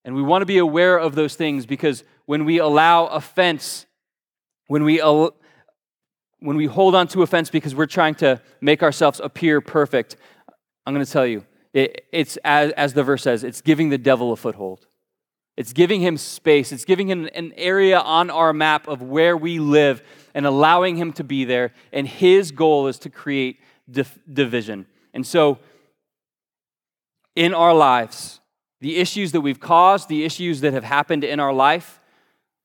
And 0.04 0.14
we 0.14 0.22
want 0.22 0.42
to 0.42 0.46
be 0.46 0.58
aware 0.58 0.96
of 0.96 1.14
those 1.14 1.34
things 1.34 1.66
because 1.66 2.04
when 2.24 2.46
we 2.46 2.58
allow 2.58 3.06
offense, 3.06 3.84
when 4.68 4.84
we, 4.84 4.98
when 4.98 6.56
we 6.56 6.66
hold 6.66 6.94
on 6.94 7.08
to 7.08 7.22
offense 7.22 7.50
because 7.50 7.74
we're 7.74 7.86
trying 7.86 8.14
to 8.16 8.40
make 8.62 8.82
ourselves 8.82 9.20
appear 9.22 9.60
perfect, 9.60 10.16
I'm 10.86 10.94
going 10.94 11.04
to 11.04 11.12
tell 11.12 11.26
you, 11.26 11.44
it, 11.72 12.06
it's, 12.12 12.36
as, 12.44 12.72
as 12.72 12.94
the 12.94 13.02
verse 13.02 13.22
says, 13.22 13.44
it's 13.44 13.60
giving 13.60 13.90
the 13.90 13.98
devil 13.98 14.32
a 14.32 14.36
foothold. 14.36 14.86
It's 15.56 15.72
giving 15.72 16.00
him 16.00 16.16
space. 16.16 16.70
It's 16.70 16.84
giving 16.84 17.10
him 17.10 17.28
an 17.34 17.52
area 17.56 17.98
on 17.98 18.30
our 18.30 18.52
map 18.52 18.86
of 18.86 19.02
where 19.02 19.36
we 19.36 19.58
live 19.58 20.02
and 20.32 20.46
allowing 20.46 20.96
him 20.96 21.12
to 21.14 21.24
be 21.24 21.44
there. 21.44 21.72
And 21.92 22.06
his 22.06 22.52
goal 22.52 22.86
is 22.86 22.98
to 23.00 23.10
create 23.10 23.58
division. 23.90 24.86
And 25.12 25.26
so, 25.26 25.58
in 27.34 27.54
our 27.54 27.74
lives, 27.74 28.40
the 28.80 28.98
issues 28.98 29.32
that 29.32 29.40
we've 29.40 29.58
caused, 29.58 30.08
the 30.08 30.24
issues 30.24 30.60
that 30.60 30.72
have 30.72 30.84
happened 30.84 31.24
in 31.24 31.40
our 31.40 31.52
life, 31.52 32.00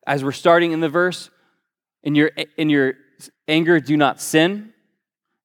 as 0.06 0.24
we're 0.24 0.32
starting 0.32 0.72
in 0.72 0.80
the 0.80 0.90
verse, 0.90 1.30
in 2.04 2.16
your, 2.16 2.32
in 2.58 2.70
your 2.70 2.94
anger, 3.48 3.80
do 3.80 3.98
not 3.98 4.22
sin. 4.22 4.74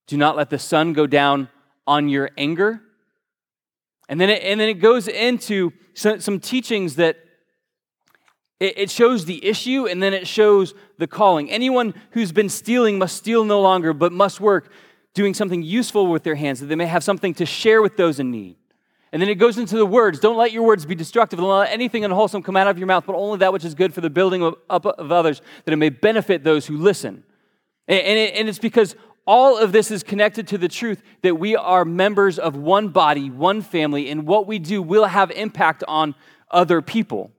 Do 0.06 0.16
not 0.16 0.36
let 0.36 0.50
the 0.50 0.58
sun 0.58 0.92
go 0.92 1.06
down 1.06 1.48
on 1.86 2.08
your 2.08 2.30
anger. 2.36 2.82
And 4.08 4.20
then 4.20 4.30
it, 4.30 4.42
and 4.42 4.58
then 4.58 4.68
it 4.68 4.74
goes 4.74 5.06
into 5.06 5.72
some, 5.94 6.40
teachings 6.40 6.96
that 6.96 7.18
it, 8.60 8.90
shows 8.90 9.26
the 9.26 9.44
issue 9.44 9.86
and 9.86 10.02
then 10.02 10.14
it 10.14 10.26
shows 10.26 10.74
the 10.96 11.06
calling. 11.06 11.50
Anyone 11.50 11.94
who's 12.12 12.32
been 12.32 12.48
stealing 12.48 12.98
must 12.98 13.16
steal 13.16 13.44
no 13.44 13.60
longer, 13.60 13.92
but 13.92 14.12
must 14.12 14.40
work 14.40 14.72
doing 15.14 15.34
something 15.34 15.62
useful 15.62 16.06
with 16.06 16.22
their 16.22 16.36
hands, 16.36 16.60
that 16.60 16.66
they 16.66 16.74
may 16.74 16.86
have 16.86 17.04
something 17.04 17.34
to 17.34 17.46
share 17.46 17.82
with 17.82 17.96
those 17.96 18.20
in 18.20 18.30
need. 18.30 18.56
And 19.10 19.22
then 19.22 19.28
it 19.28 19.36
goes 19.36 19.56
into 19.58 19.76
the 19.76 19.86
words. 19.86 20.20
Don't 20.20 20.36
let 20.36 20.52
your 20.52 20.64
words 20.64 20.84
be 20.84 20.94
destructive. 20.94 21.38
Don't 21.38 21.48
let 21.48 21.72
anything 21.72 22.04
unwholesome 22.04 22.42
come 22.42 22.56
out 22.56 22.68
of 22.68 22.78
your 22.78 22.86
mouth, 22.86 23.04
but 23.06 23.16
only 23.16 23.38
that 23.38 23.52
which 23.52 23.64
is 23.64 23.74
good 23.74 23.94
for 23.94 24.00
the 24.00 24.10
building 24.10 24.44
up 24.68 24.86
of 24.86 25.10
others, 25.12 25.40
that 25.64 25.72
it 25.72 25.76
may 25.76 25.88
benefit 25.88 26.44
those 26.44 26.66
who 26.66 26.76
listen. 26.76 27.24
And 27.88 28.48
it's 28.48 28.58
because 28.58 28.96
all 29.28 29.58
of 29.58 29.72
this 29.72 29.90
is 29.90 30.02
connected 30.02 30.48
to 30.48 30.56
the 30.56 30.68
truth 30.68 31.02
that 31.20 31.34
we 31.34 31.54
are 31.54 31.84
members 31.84 32.38
of 32.38 32.56
one 32.56 32.88
body, 32.88 33.28
one 33.28 33.60
family, 33.60 34.08
and 34.08 34.26
what 34.26 34.46
we 34.46 34.58
do 34.58 34.80
will 34.80 35.04
have 35.04 35.30
impact 35.32 35.84
on 35.86 36.14
other 36.50 36.80
people. 36.80 37.30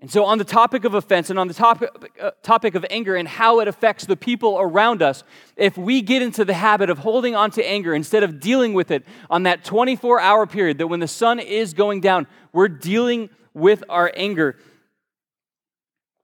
And 0.00 0.10
so, 0.10 0.24
on 0.24 0.38
the 0.38 0.44
topic 0.44 0.84
of 0.84 0.94
offense 0.94 1.30
and 1.30 1.38
on 1.38 1.46
the 1.46 1.54
topic, 1.54 1.90
uh, 2.20 2.32
topic 2.42 2.74
of 2.74 2.84
anger 2.90 3.14
and 3.14 3.28
how 3.28 3.60
it 3.60 3.68
affects 3.68 4.04
the 4.04 4.16
people 4.16 4.58
around 4.58 5.00
us, 5.00 5.22
if 5.56 5.78
we 5.78 6.02
get 6.02 6.22
into 6.22 6.44
the 6.44 6.54
habit 6.54 6.90
of 6.90 6.98
holding 6.98 7.36
on 7.36 7.52
to 7.52 7.64
anger 7.64 7.94
instead 7.94 8.24
of 8.24 8.40
dealing 8.40 8.74
with 8.74 8.90
it 8.90 9.04
on 9.30 9.44
that 9.44 9.62
24 9.62 10.20
hour 10.20 10.44
period, 10.48 10.78
that 10.78 10.88
when 10.88 10.98
the 10.98 11.08
sun 11.08 11.38
is 11.38 11.72
going 11.72 12.00
down, 12.00 12.26
we're 12.52 12.68
dealing 12.68 13.30
with 13.54 13.84
our 13.88 14.12
anger, 14.16 14.56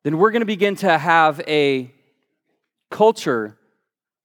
then 0.03 0.19
we're 0.19 0.33
going 0.33 0.43
to 0.43 0.47
begin 0.47 0.75
to 0.77 0.99
have 0.99 1.41
a 1.47 1.95
culture 2.95 3.59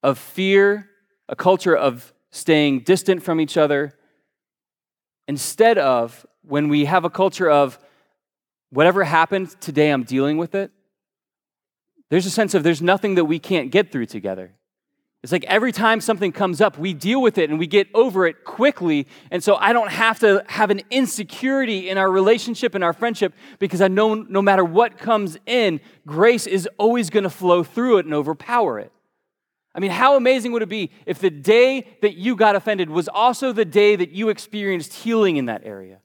of 0.04 0.20
fear, 0.20 0.88
a 1.28 1.36
culture 1.36 1.76
of 1.76 2.14
staying 2.30 2.82
distant 2.82 3.24
from 3.24 3.42
each 3.42 3.58
other, 3.58 3.92
instead 5.28 5.80
of 5.80 6.24
when 6.44 6.70
we 6.70 6.86
have 6.86 7.04
a 7.04 7.10
culture 7.10 7.50
of 7.50 7.80
whatever 8.70 9.04
happened 9.04 9.50
today, 9.60 9.90
I'm 9.90 10.04
dealing 10.04 10.38
with 10.38 10.54
it. 10.54 10.70
There's 12.12 12.28
a 12.28 12.30
sense 12.30 12.54
of 12.54 12.62
there's 12.62 12.80
nothing 12.80 13.16
that 13.16 13.26
we 13.26 13.40
can't 13.40 13.72
get 13.72 13.92
through 13.92 14.06
together. 14.06 14.54
It's 15.22 15.34
like 15.34 15.44
every 15.46 15.74
time 15.74 16.00
something 16.00 16.32
comes 16.32 16.62
up, 16.62 16.78
we 16.78 16.94
deal 16.94 17.22
with 17.22 17.38
it 17.38 17.50
and 17.50 17.60
we 17.60 17.68
get 17.68 17.90
over 17.94 18.26
it 18.26 18.46
quickly. 18.46 19.06
And 19.32 19.44
so 19.44 19.56
I 19.56 19.74
don't 19.74 19.92
have 19.92 20.20
to 20.20 20.46
have 20.48 20.70
an 20.70 20.82
insecurity 20.90 21.90
in 21.90 21.98
our 21.98 22.10
relationship 22.10 22.74
and 22.74 22.84
our 22.86 22.94
friendship 22.94 23.34
because 23.60 23.82
I 23.82 23.90
know 23.90 24.14
no 24.16 24.42
matter 24.42 24.64
what 24.64 24.98
comes 24.98 25.38
in, 25.46 25.82
grace 26.08 26.48
is 26.48 26.70
always 26.78 27.10
going 27.10 27.24
to 27.24 27.30
flow 27.30 27.64
through 27.64 27.98
it 27.98 28.06
and 28.06 28.14
overpower 28.14 28.80
it. 28.80 28.94
I 29.76 29.82
mean, 29.82 29.92
how 29.92 30.16
amazing 30.16 30.54
would 30.54 30.62
it 30.62 30.70
be 30.70 30.90
if 31.06 31.20
the 31.20 31.30
day 31.30 31.86
that 32.02 32.16
you 32.16 32.38
got 32.38 32.56
offended 32.56 32.90
was 32.90 33.10
also 33.10 33.52
the 33.52 33.66
day 33.66 33.98
that 33.98 34.12
you 34.12 34.30
experienced 34.30 34.94
healing 34.94 35.36
in 35.36 35.46
that 35.46 35.66
area? 35.66 36.00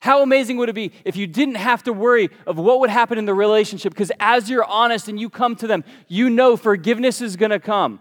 How 0.00 0.22
amazing 0.22 0.56
would 0.58 0.68
it 0.70 0.74
be 0.74 0.92
if 1.04 1.16
you 1.16 1.26
didn't 1.26 1.56
have 1.56 1.82
to 1.84 1.92
worry 1.92 2.30
of 2.46 2.58
what 2.58 2.80
would 2.80 2.90
happen 2.90 3.18
in 3.18 3.26
the 3.26 3.34
relationship 3.34 3.92
because 3.92 4.12
as 4.18 4.48
you're 4.48 4.64
honest 4.64 5.08
and 5.08 5.20
you 5.20 5.28
come 5.28 5.56
to 5.56 5.66
them, 5.66 5.84
you 6.08 6.30
know 6.30 6.56
forgiveness 6.56 7.20
is 7.20 7.36
going 7.36 7.50
to 7.50 7.60
come. 7.60 8.00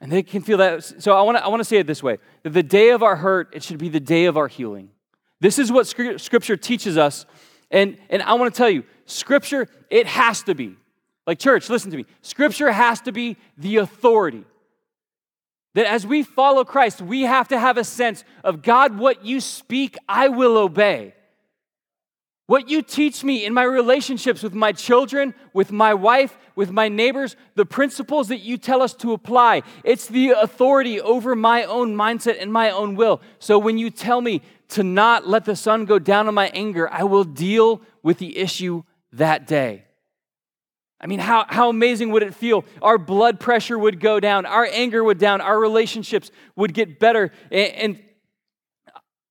And 0.00 0.12
they 0.12 0.22
can 0.22 0.42
feel 0.42 0.58
that. 0.58 0.84
So 1.02 1.12
I 1.12 1.22
want 1.22 1.38
to 1.38 1.44
I 1.44 1.48
want 1.48 1.60
to 1.60 1.64
say 1.64 1.78
it 1.78 1.86
this 1.86 2.02
way 2.02 2.18
that 2.42 2.50
the 2.50 2.62
day 2.62 2.90
of 2.90 3.02
our 3.02 3.16
hurt, 3.16 3.48
it 3.52 3.62
should 3.62 3.78
be 3.78 3.88
the 3.88 4.00
day 4.00 4.26
of 4.26 4.36
our 4.36 4.48
healing. 4.48 4.90
This 5.40 5.58
is 5.58 5.70
what 5.70 5.86
Scripture 5.86 6.56
teaches 6.56 6.96
us. 6.96 7.26
And, 7.70 7.98
and 8.08 8.22
I 8.22 8.34
want 8.34 8.52
to 8.52 8.56
tell 8.56 8.70
you, 8.70 8.84
Scripture, 9.06 9.68
it 9.90 10.06
has 10.06 10.42
to 10.44 10.54
be. 10.54 10.76
Like, 11.26 11.38
church, 11.38 11.68
listen 11.68 11.90
to 11.90 11.96
me. 11.96 12.06
Scripture 12.22 12.72
has 12.72 13.00
to 13.02 13.12
be 13.12 13.36
the 13.56 13.76
authority. 13.76 14.44
That 15.74 15.86
as 15.86 16.06
we 16.06 16.22
follow 16.22 16.64
Christ, 16.64 17.02
we 17.02 17.22
have 17.22 17.48
to 17.48 17.58
have 17.58 17.76
a 17.76 17.84
sense 17.84 18.24
of 18.42 18.62
God, 18.62 18.98
what 18.98 19.24
you 19.24 19.40
speak, 19.40 19.96
I 20.08 20.28
will 20.28 20.56
obey. 20.56 21.14
What 22.48 22.70
you 22.70 22.80
teach 22.80 23.22
me 23.22 23.44
in 23.44 23.52
my 23.52 23.64
relationships 23.64 24.42
with 24.42 24.54
my 24.54 24.72
children, 24.72 25.34
with 25.52 25.70
my 25.70 25.92
wife, 25.92 26.38
with 26.56 26.70
my 26.70 26.88
neighbors, 26.88 27.36
the 27.56 27.66
principles 27.66 28.28
that 28.28 28.38
you 28.38 28.56
tell 28.56 28.80
us 28.80 28.94
to 28.94 29.12
apply, 29.12 29.64
it's 29.84 30.06
the 30.06 30.30
authority 30.30 30.98
over 30.98 31.36
my 31.36 31.64
own 31.64 31.94
mindset 31.94 32.40
and 32.40 32.50
my 32.50 32.70
own 32.70 32.96
will. 32.96 33.20
So 33.38 33.58
when 33.58 33.76
you 33.76 33.90
tell 33.90 34.22
me 34.22 34.40
to 34.68 34.82
not 34.82 35.28
let 35.28 35.44
the 35.44 35.54
sun 35.54 35.84
go 35.84 35.98
down 35.98 36.26
on 36.26 36.32
my 36.32 36.48
anger, 36.54 36.90
I 36.90 37.04
will 37.04 37.24
deal 37.24 37.82
with 38.02 38.16
the 38.16 38.38
issue 38.38 38.82
that 39.12 39.46
day. 39.46 39.84
I 41.02 41.06
mean, 41.06 41.18
how, 41.18 41.44
how 41.50 41.68
amazing 41.68 42.12
would 42.12 42.22
it 42.22 42.34
feel? 42.34 42.64
Our 42.80 42.96
blood 42.96 43.40
pressure 43.40 43.78
would 43.78 44.00
go 44.00 44.20
down, 44.20 44.46
our 44.46 44.66
anger 44.72 45.04
would 45.04 45.18
down, 45.18 45.42
our 45.42 45.60
relationships 45.60 46.30
would 46.56 46.72
get 46.72 46.98
better. 46.98 47.30
And, 47.50 48.02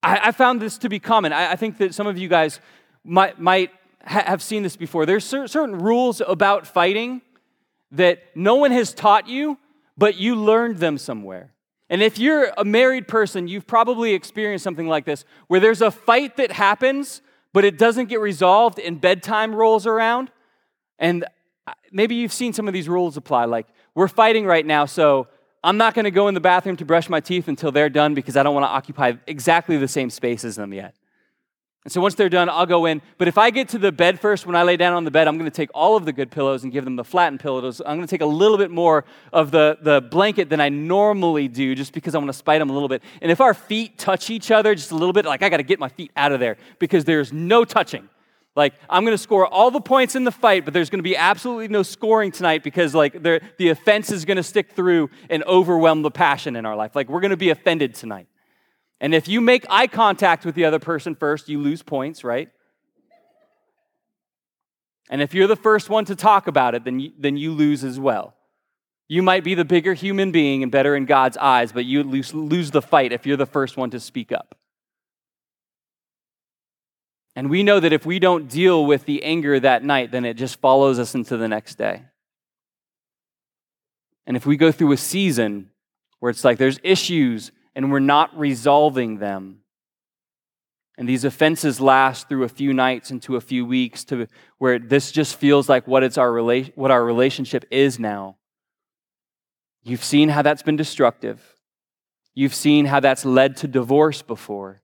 I, 0.02 0.28
I, 0.28 0.32
found 0.32 0.62
this 0.62 0.78
to 0.78 0.88
be 0.88 1.00
common. 1.00 1.32
I, 1.32 1.52
I, 1.52 1.56
think 1.56 1.78
that 1.78 1.92
some 1.92 2.06
of 2.06 2.16
you 2.16 2.28
guys 2.28 2.60
might, 3.08 3.40
might 3.40 3.70
ha- 4.04 4.24
have 4.26 4.42
seen 4.42 4.62
this 4.62 4.76
before. 4.76 5.06
There's 5.06 5.24
cer- 5.24 5.48
certain 5.48 5.78
rules 5.78 6.20
about 6.20 6.66
fighting 6.66 7.22
that 7.92 8.22
no 8.34 8.56
one 8.56 8.70
has 8.70 8.92
taught 8.92 9.28
you, 9.28 9.58
but 9.96 10.16
you 10.16 10.36
learned 10.36 10.76
them 10.76 10.98
somewhere. 10.98 11.52
And 11.90 12.02
if 12.02 12.18
you're 12.18 12.52
a 12.56 12.64
married 12.64 13.08
person, 13.08 13.48
you've 13.48 13.66
probably 13.66 14.12
experienced 14.12 14.62
something 14.62 14.86
like 14.86 15.06
this 15.06 15.24
where 15.46 15.58
there's 15.58 15.80
a 15.80 15.90
fight 15.90 16.36
that 16.36 16.52
happens, 16.52 17.22
but 17.52 17.64
it 17.64 17.78
doesn't 17.78 18.06
get 18.06 18.20
resolved 18.20 18.78
and 18.78 19.00
bedtime 19.00 19.54
rolls 19.54 19.86
around. 19.86 20.30
And 20.98 21.24
uh, 21.66 21.72
maybe 21.90 22.14
you've 22.16 22.32
seen 22.32 22.52
some 22.52 22.68
of 22.68 22.74
these 22.74 22.88
rules 22.88 23.16
apply. 23.16 23.46
Like, 23.46 23.66
we're 23.94 24.08
fighting 24.08 24.44
right 24.44 24.66
now, 24.66 24.84
so 24.84 25.28
I'm 25.64 25.78
not 25.78 25.94
going 25.94 26.04
to 26.04 26.10
go 26.10 26.28
in 26.28 26.34
the 26.34 26.40
bathroom 26.40 26.76
to 26.76 26.84
brush 26.84 27.08
my 27.08 27.20
teeth 27.20 27.48
until 27.48 27.72
they're 27.72 27.88
done 27.88 28.14
because 28.14 28.36
I 28.36 28.42
don't 28.42 28.54
want 28.54 28.64
to 28.64 28.70
occupy 28.70 29.14
exactly 29.26 29.78
the 29.78 29.88
same 29.88 30.10
space 30.10 30.44
as 30.44 30.56
them 30.56 30.72
yet. 30.72 30.94
And 31.88 31.92
so 31.94 32.02
once 32.02 32.16
they're 32.16 32.28
done, 32.28 32.50
I'll 32.50 32.66
go 32.66 32.84
in. 32.84 33.00
But 33.16 33.28
if 33.28 33.38
I 33.38 33.48
get 33.48 33.70
to 33.70 33.78
the 33.78 33.90
bed 33.90 34.20
first, 34.20 34.44
when 34.44 34.54
I 34.54 34.62
lay 34.62 34.76
down 34.76 34.92
on 34.92 35.04
the 35.04 35.10
bed, 35.10 35.26
I'm 35.26 35.38
going 35.38 35.50
to 35.50 35.56
take 35.56 35.70
all 35.72 35.96
of 35.96 36.04
the 36.04 36.12
good 36.12 36.30
pillows 36.30 36.62
and 36.62 36.70
give 36.70 36.84
them 36.84 36.96
the 36.96 37.02
flattened 37.02 37.40
pillows. 37.40 37.80
I'm 37.80 37.96
going 37.96 38.06
to 38.06 38.10
take 38.10 38.20
a 38.20 38.26
little 38.26 38.58
bit 38.58 38.70
more 38.70 39.06
of 39.32 39.50
the, 39.52 39.78
the 39.80 40.02
blanket 40.02 40.50
than 40.50 40.60
I 40.60 40.68
normally 40.68 41.48
do 41.48 41.74
just 41.74 41.94
because 41.94 42.14
I 42.14 42.18
want 42.18 42.28
to 42.28 42.34
spite 42.34 42.58
them 42.58 42.68
a 42.68 42.74
little 42.74 42.90
bit. 42.90 43.02
And 43.22 43.32
if 43.32 43.40
our 43.40 43.54
feet 43.54 43.96
touch 43.96 44.28
each 44.28 44.50
other 44.50 44.74
just 44.74 44.90
a 44.90 44.96
little 44.96 45.14
bit, 45.14 45.24
like 45.24 45.42
I 45.42 45.48
got 45.48 45.56
to 45.56 45.62
get 45.62 45.78
my 45.78 45.88
feet 45.88 46.12
out 46.14 46.30
of 46.30 46.40
there 46.40 46.58
because 46.78 47.06
there's 47.06 47.32
no 47.32 47.64
touching. 47.64 48.06
Like, 48.54 48.74
I'm 48.90 49.02
going 49.06 49.16
to 49.16 49.22
score 49.22 49.46
all 49.46 49.70
the 49.70 49.80
points 49.80 50.14
in 50.14 50.24
the 50.24 50.30
fight, 50.30 50.66
but 50.66 50.74
there's 50.74 50.90
going 50.90 50.98
to 50.98 51.02
be 51.02 51.16
absolutely 51.16 51.68
no 51.68 51.82
scoring 51.82 52.32
tonight 52.32 52.62
because, 52.62 52.94
like, 52.94 53.22
the 53.22 53.68
offense 53.70 54.12
is 54.12 54.26
going 54.26 54.36
to 54.36 54.42
stick 54.42 54.72
through 54.72 55.08
and 55.30 55.42
overwhelm 55.44 56.02
the 56.02 56.10
passion 56.10 56.54
in 56.54 56.66
our 56.66 56.76
life. 56.76 56.94
Like, 56.94 57.08
we're 57.08 57.20
going 57.20 57.30
to 57.30 57.38
be 57.38 57.48
offended 57.48 57.94
tonight. 57.94 58.26
And 59.00 59.14
if 59.14 59.28
you 59.28 59.40
make 59.40 59.64
eye 59.70 59.86
contact 59.86 60.44
with 60.44 60.54
the 60.54 60.64
other 60.64 60.78
person 60.78 61.14
first, 61.14 61.48
you 61.48 61.60
lose 61.60 61.82
points, 61.82 62.24
right? 62.24 62.50
And 65.10 65.22
if 65.22 65.34
you're 65.34 65.46
the 65.46 65.56
first 65.56 65.88
one 65.88 66.04
to 66.06 66.16
talk 66.16 66.48
about 66.48 66.74
it, 66.74 66.84
then 66.84 67.00
you, 67.00 67.12
then 67.18 67.36
you 67.36 67.52
lose 67.52 67.84
as 67.84 67.98
well. 67.98 68.34
You 69.08 69.22
might 69.22 69.42
be 69.42 69.54
the 69.54 69.64
bigger 69.64 69.94
human 69.94 70.32
being 70.32 70.62
and 70.62 70.70
better 70.70 70.94
in 70.94 71.06
God's 71.06 71.38
eyes, 71.38 71.72
but 71.72 71.86
you 71.86 72.02
lose, 72.02 72.34
lose 72.34 72.70
the 72.70 72.82
fight 72.82 73.12
if 73.12 73.24
you're 73.24 73.38
the 73.38 73.46
first 73.46 73.76
one 73.76 73.90
to 73.90 74.00
speak 74.00 74.32
up. 74.32 74.54
And 77.34 77.48
we 77.48 77.62
know 77.62 77.80
that 77.80 77.92
if 77.92 78.04
we 78.04 78.18
don't 78.18 78.48
deal 78.48 78.84
with 78.84 79.06
the 79.06 79.22
anger 79.22 79.58
that 79.60 79.84
night, 79.84 80.10
then 80.10 80.24
it 80.24 80.34
just 80.34 80.60
follows 80.60 80.98
us 80.98 81.14
into 81.14 81.36
the 81.36 81.48
next 81.48 81.76
day. 81.76 82.02
And 84.26 84.36
if 84.36 84.44
we 84.44 84.56
go 84.56 84.72
through 84.72 84.92
a 84.92 84.96
season 84.98 85.70
where 86.18 86.30
it's 86.30 86.44
like 86.44 86.58
there's 86.58 86.80
issues 86.82 87.50
and 87.78 87.92
we're 87.92 88.00
not 88.00 88.36
resolving 88.36 89.18
them, 89.18 89.60
and 90.96 91.08
these 91.08 91.22
offenses 91.22 91.80
last 91.80 92.28
through 92.28 92.42
a 92.42 92.48
few 92.48 92.74
nights 92.74 93.12
into 93.12 93.36
a 93.36 93.40
few 93.40 93.64
weeks 93.64 94.02
to 94.06 94.26
where 94.58 94.80
this 94.80 95.12
just 95.12 95.36
feels 95.36 95.68
like 95.68 95.86
what 95.86 96.02
it's 96.02 96.18
our 96.18 96.28
rela- 96.28 96.72
what 96.74 96.90
our 96.90 97.04
relationship 97.04 97.64
is 97.70 98.00
now. 98.00 98.36
You've 99.84 100.02
seen 100.02 100.28
how 100.28 100.42
that's 100.42 100.64
been 100.64 100.74
destructive. 100.74 101.54
You've 102.34 102.52
seen 102.52 102.86
how 102.86 102.98
that's 102.98 103.24
led 103.24 103.56
to 103.58 103.68
divorce 103.68 104.22
before. 104.22 104.82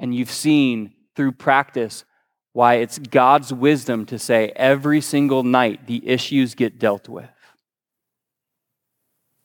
And 0.00 0.14
you've 0.14 0.30
seen 0.30 0.94
through 1.14 1.32
practice 1.32 2.06
why 2.54 2.76
it's 2.76 2.98
God's 2.98 3.52
wisdom 3.52 4.06
to 4.06 4.18
say 4.18 4.54
every 4.56 5.02
single 5.02 5.42
night 5.42 5.86
the 5.86 6.08
issues 6.08 6.54
get 6.54 6.78
dealt 6.78 7.10
with. 7.10 7.28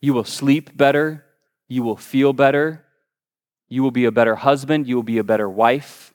You 0.02 0.14
will 0.14 0.24
sleep 0.24 0.76
better. 0.76 1.26
You 1.68 1.84
will 1.84 1.98
feel 1.98 2.34
better. 2.34 2.86
You 3.68 3.84
will 3.84 3.92
be 3.92 4.06
a 4.06 4.12
better 4.12 4.36
husband. 4.36 4.88
You 4.88 4.96
will 4.96 5.04
be 5.04 5.18
a 5.18 5.24
better 5.24 5.50
wife. 5.50 6.14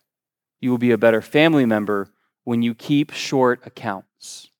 You 0.60 0.70
will 0.70 0.78
be 0.78 0.92
a 0.92 0.98
better 0.98 1.20
family 1.20 1.66
member 1.66 2.08
when 2.44 2.62
you 2.62 2.74
keep 2.74 3.12
short 3.12 3.60
accounts. 3.66 4.50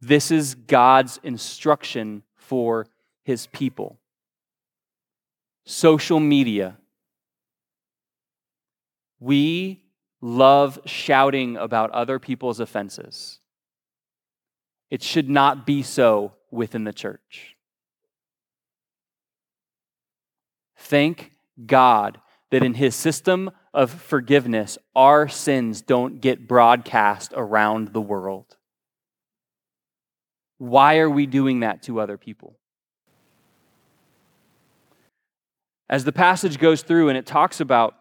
This 0.00 0.30
is 0.30 0.54
God's 0.54 1.18
instruction 1.22 2.22
for 2.36 2.86
his 3.24 3.46
people. 3.48 3.98
Social 5.64 6.20
media 6.20 6.78
we 9.20 9.82
love 10.20 10.78
shouting 10.84 11.56
about 11.56 11.90
other 11.90 12.18
people's 12.18 12.60
offenses. 12.60 13.40
It 14.90 15.02
should 15.02 15.28
not 15.28 15.66
be 15.66 15.82
so 15.82 16.34
within 16.50 16.84
the 16.84 16.92
church. 16.92 17.56
Thank 20.78 21.32
God 21.66 22.20
that 22.50 22.62
in 22.62 22.74
his 22.74 22.94
system 22.94 23.50
of 23.74 23.90
forgiveness, 23.90 24.78
our 24.96 25.28
sins 25.28 25.82
don't 25.82 26.20
get 26.20 26.48
broadcast 26.48 27.32
around 27.36 27.88
the 27.88 28.00
world. 28.00 28.56
Why 30.56 30.98
are 30.98 31.10
we 31.10 31.26
doing 31.26 31.60
that 31.60 31.82
to 31.84 32.00
other 32.00 32.16
people? 32.16 32.56
As 35.90 36.04
the 36.04 36.12
passage 36.12 36.58
goes 36.58 36.82
through 36.82 37.08
and 37.08 37.18
it 37.18 37.26
talks 37.26 37.60
about 37.60 37.94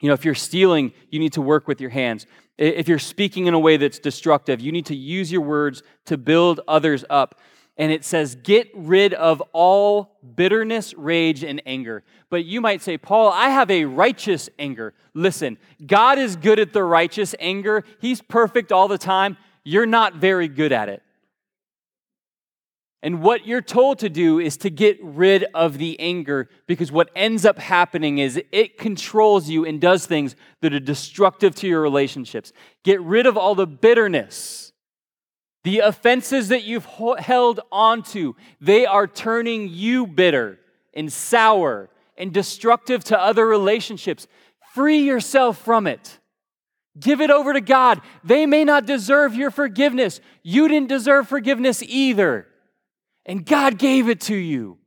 you 0.00 0.06
know, 0.08 0.14
if 0.14 0.24
you're 0.24 0.34
stealing, 0.34 0.92
you 1.10 1.18
need 1.18 1.32
to 1.32 1.42
work 1.42 1.66
with 1.66 1.80
your 1.80 1.90
hands. 1.90 2.26
If 2.56 2.88
you're 2.88 2.98
speaking 2.98 3.46
in 3.46 3.54
a 3.54 3.58
way 3.58 3.76
that's 3.76 3.98
destructive, 3.98 4.60
you 4.60 4.70
need 4.70 4.86
to 4.86 4.94
use 4.94 5.32
your 5.32 5.40
words 5.40 5.82
to 6.06 6.16
build 6.16 6.60
others 6.68 7.04
up. 7.10 7.40
And 7.78 7.92
it 7.92 8.04
says, 8.04 8.34
get 8.34 8.68
rid 8.74 9.14
of 9.14 9.40
all 9.52 10.18
bitterness, 10.34 10.94
rage, 10.94 11.44
and 11.44 11.62
anger. 11.64 12.02
But 12.28 12.44
you 12.44 12.60
might 12.60 12.82
say, 12.82 12.98
Paul, 12.98 13.30
I 13.30 13.50
have 13.50 13.70
a 13.70 13.84
righteous 13.84 14.50
anger. 14.58 14.94
Listen, 15.14 15.58
God 15.86 16.18
is 16.18 16.34
good 16.34 16.58
at 16.58 16.72
the 16.72 16.82
righteous 16.82 17.36
anger, 17.38 17.84
He's 18.00 18.20
perfect 18.20 18.72
all 18.72 18.88
the 18.88 18.98
time. 18.98 19.36
You're 19.62 19.86
not 19.86 20.16
very 20.16 20.48
good 20.48 20.72
at 20.72 20.88
it. 20.88 21.02
And 23.02 23.22
what 23.22 23.46
you're 23.46 23.62
told 23.62 24.00
to 24.00 24.08
do 24.08 24.40
is 24.40 24.56
to 24.58 24.70
get 24.70 24.98
rid 25.00 25.44
of 25.54 25.78
the 25.78 25.98
anger 26.00 26.48
because 26.66 26.90
what 26.90 27.10
ends 27.14 27.44
up 27.44 27.58
happening 27.58 28.18
is 28.18 28.42
it 28.50 28.76
controls 28.76 29.48
you 29.48 29.64
and 29.64 29.80
does 29.80 30.04
things 30.04 30.34
that 30.62 30.74
are 30.74 30.80
destructive 30.80 31.54
to 31.56 31.68
your 31.68 31.80
relationships. 31.80 32.52
Get 32.82 33.00
rid 33.00 33.26
of 33.26 33.36
all 33.36 33.54
the 33.54 33.68
bitterness. 33.68 34.67
The 35.68 35.80
offenses 35.80 36.48
that 36.48 36.64
you've 36.64 36.86
held 37.18 37.60
onto, 37.70 38.32
they 38.58 38.86
are 38.86 39.06
turning 39.06 39.68
you 39.68 40.06
bitter 40.06 40.58
and 40.94 41.12
sour 41.12 41.90
and 42.16 42.32
destructive 42.32 43.04
to 43.04 43.20
other 43.20 43.46
relationships. 43.46 44.26
Free 44.72 45.00
yourself 45.00 45.58
from 45.62 45.86
it. 45.86 46.20
Give 46.98 47.20
it 47.20 47.30
over 47.30 47.52
to 47.52 47.60
God. 47.60 48.00
They 48.24 48.46
may 48.46 48.64
not 48.64 48.86
deserve 48.86 49.34
your 49.34 49.50
forgiveness. 49.50 50.22
You 50.42 50.68
didn't 50.68 50.88
deserve 50.88 51.28
forgiveness 51.28 51.82
either 51.82 52.46
and 53.26 53.44
God 53.44 53.76
gave 53.76 54.08
it 54.08 54.22
to 54.22 54.34
you. 54.34 54.78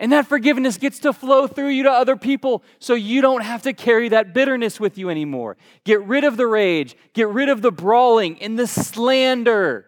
And 0.00 0.10
that 0.10 0.26
forgiveness 0.26 0.76
gets 0.76 0.98
to 1.00 1.12
flow 1.12 1.46
through 1.46 1.68
you 1.68 1.84
to 1.84 1.92
other 1.92 2.16
people 2.16 2.64
so 2.80 2.94
you 2.94 3.22
don't 3.22 3.44
have 3.44 3.62
to 3.62 3.72
carry 3.72 4.08
that 4.08 4.34
bitterness 4.34 4.80
with 4.80 4.98
you 4.98 5.08
anymore. 5.08 5.56
Get 5.84 6.02
rid 6.02 6.24
of 6.24 6.36
the 6.36 6.48
rage, 6.48 6.96
get 7.12 7.28
rid 7.28 7.48
of 7.48 7.62
the 7.62 7.70
brawling 7.70 8.42
and 8.42 8.58
the 8.58 8.66
slander. 8.66 9.86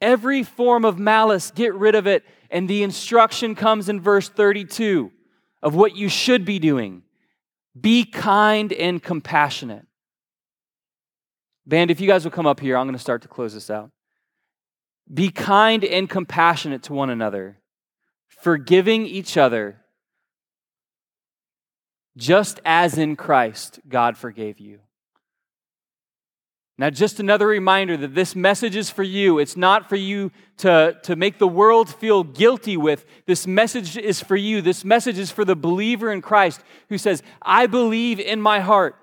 Every 0.00 0.42
form 0.42 0.84
of 0.84 0.98
malice, 0.98 1.50
get 1.50 1.74
rid 1.74 1.94
of 1.94 2.06
it. 2.06 2.24
And 2.50 2.68
the 2.68 2.82
instruction 2.82 3.54
comes 3.54 3.88
in 3.88 4.00
verse 4.00 4.28
32 4.28 5.10
of 5.62 5.74
what 5.74 5.96
you 5.96 6.08
should 6.08 6.44
be 6.44 6.58
doing 6.58 7.02
be 7.78 8.04
kind 8.04 8.72
and 8.72 9.02
compassionate. 9.02 9.84
Band, 11.66 11.90
if 11.90 12.00
you 12.00 12.06
guys 12.06 12.24
will 12.24 12.30
come 12.30 12.46
up 12.46 12.60
here, 12.60 12.76
I'm 12.76 12.86
going 12.86 12.94
to 12.94 12.98
start 12.98 13.22
to 13.22 13.28
close 13.28 13.52
this 13.52 13.68
out. 13.70 13.90
Be 15.12 15.30
kind 15.30 15.84
and 15.84 16.08
compassionate 16.08 16.84
to 16.84 16.94
one 16.94 17.10
another, 17.10 17.58
forgiving 18.28 19.04
each 19.04 19.36
other, 19.36 19.80
just 22.16 22.60
as 22.64 22.96
in 22.96 23.14
Christ 23.14 23.80
God 23.88 24.16
forgave 24.16 24.58
you. 24.58 24.80
Now, 26.78 26.90
just 26.90 27.20
another 27.20 27.46
reminder 27.46 27.96
that 27.96 28.14
this 28.14 28.36
message 28.36 28.76
is 28.76 28.90
for 28.90 29.02
you. 29.02 29.38
It's 29.38 29.56
not 29.56 29.88
for 29.88 29.96
you 29.96 30.30
to, 30.58 30.96
to 31.04 31.16
make 31.16 31.38
the 31.38 31.48
world 31.48 31.88
feel 31.88 32.22
guilty 32.22 32.76
with. 32.76 33.06
This 33.24 33.46
message 33.46 33.96
is 33.96 34.22
for 34.22 34.36
you. 34.36 34.60
This 34.60 34.84
message 34.84 35.18
is 35.18 35.30
for 35.30 35.44
the 35.44 35.56
believer 35.56 36.12
in 36.12 36.20
Christ 36.20 36.60
who 36.90 36.98
says, 36.98 37.22
I 37.40 37.66
believe 37.66 38.20
in 38.20 38.42
my 38.42 38.60
heart 38.60 38.94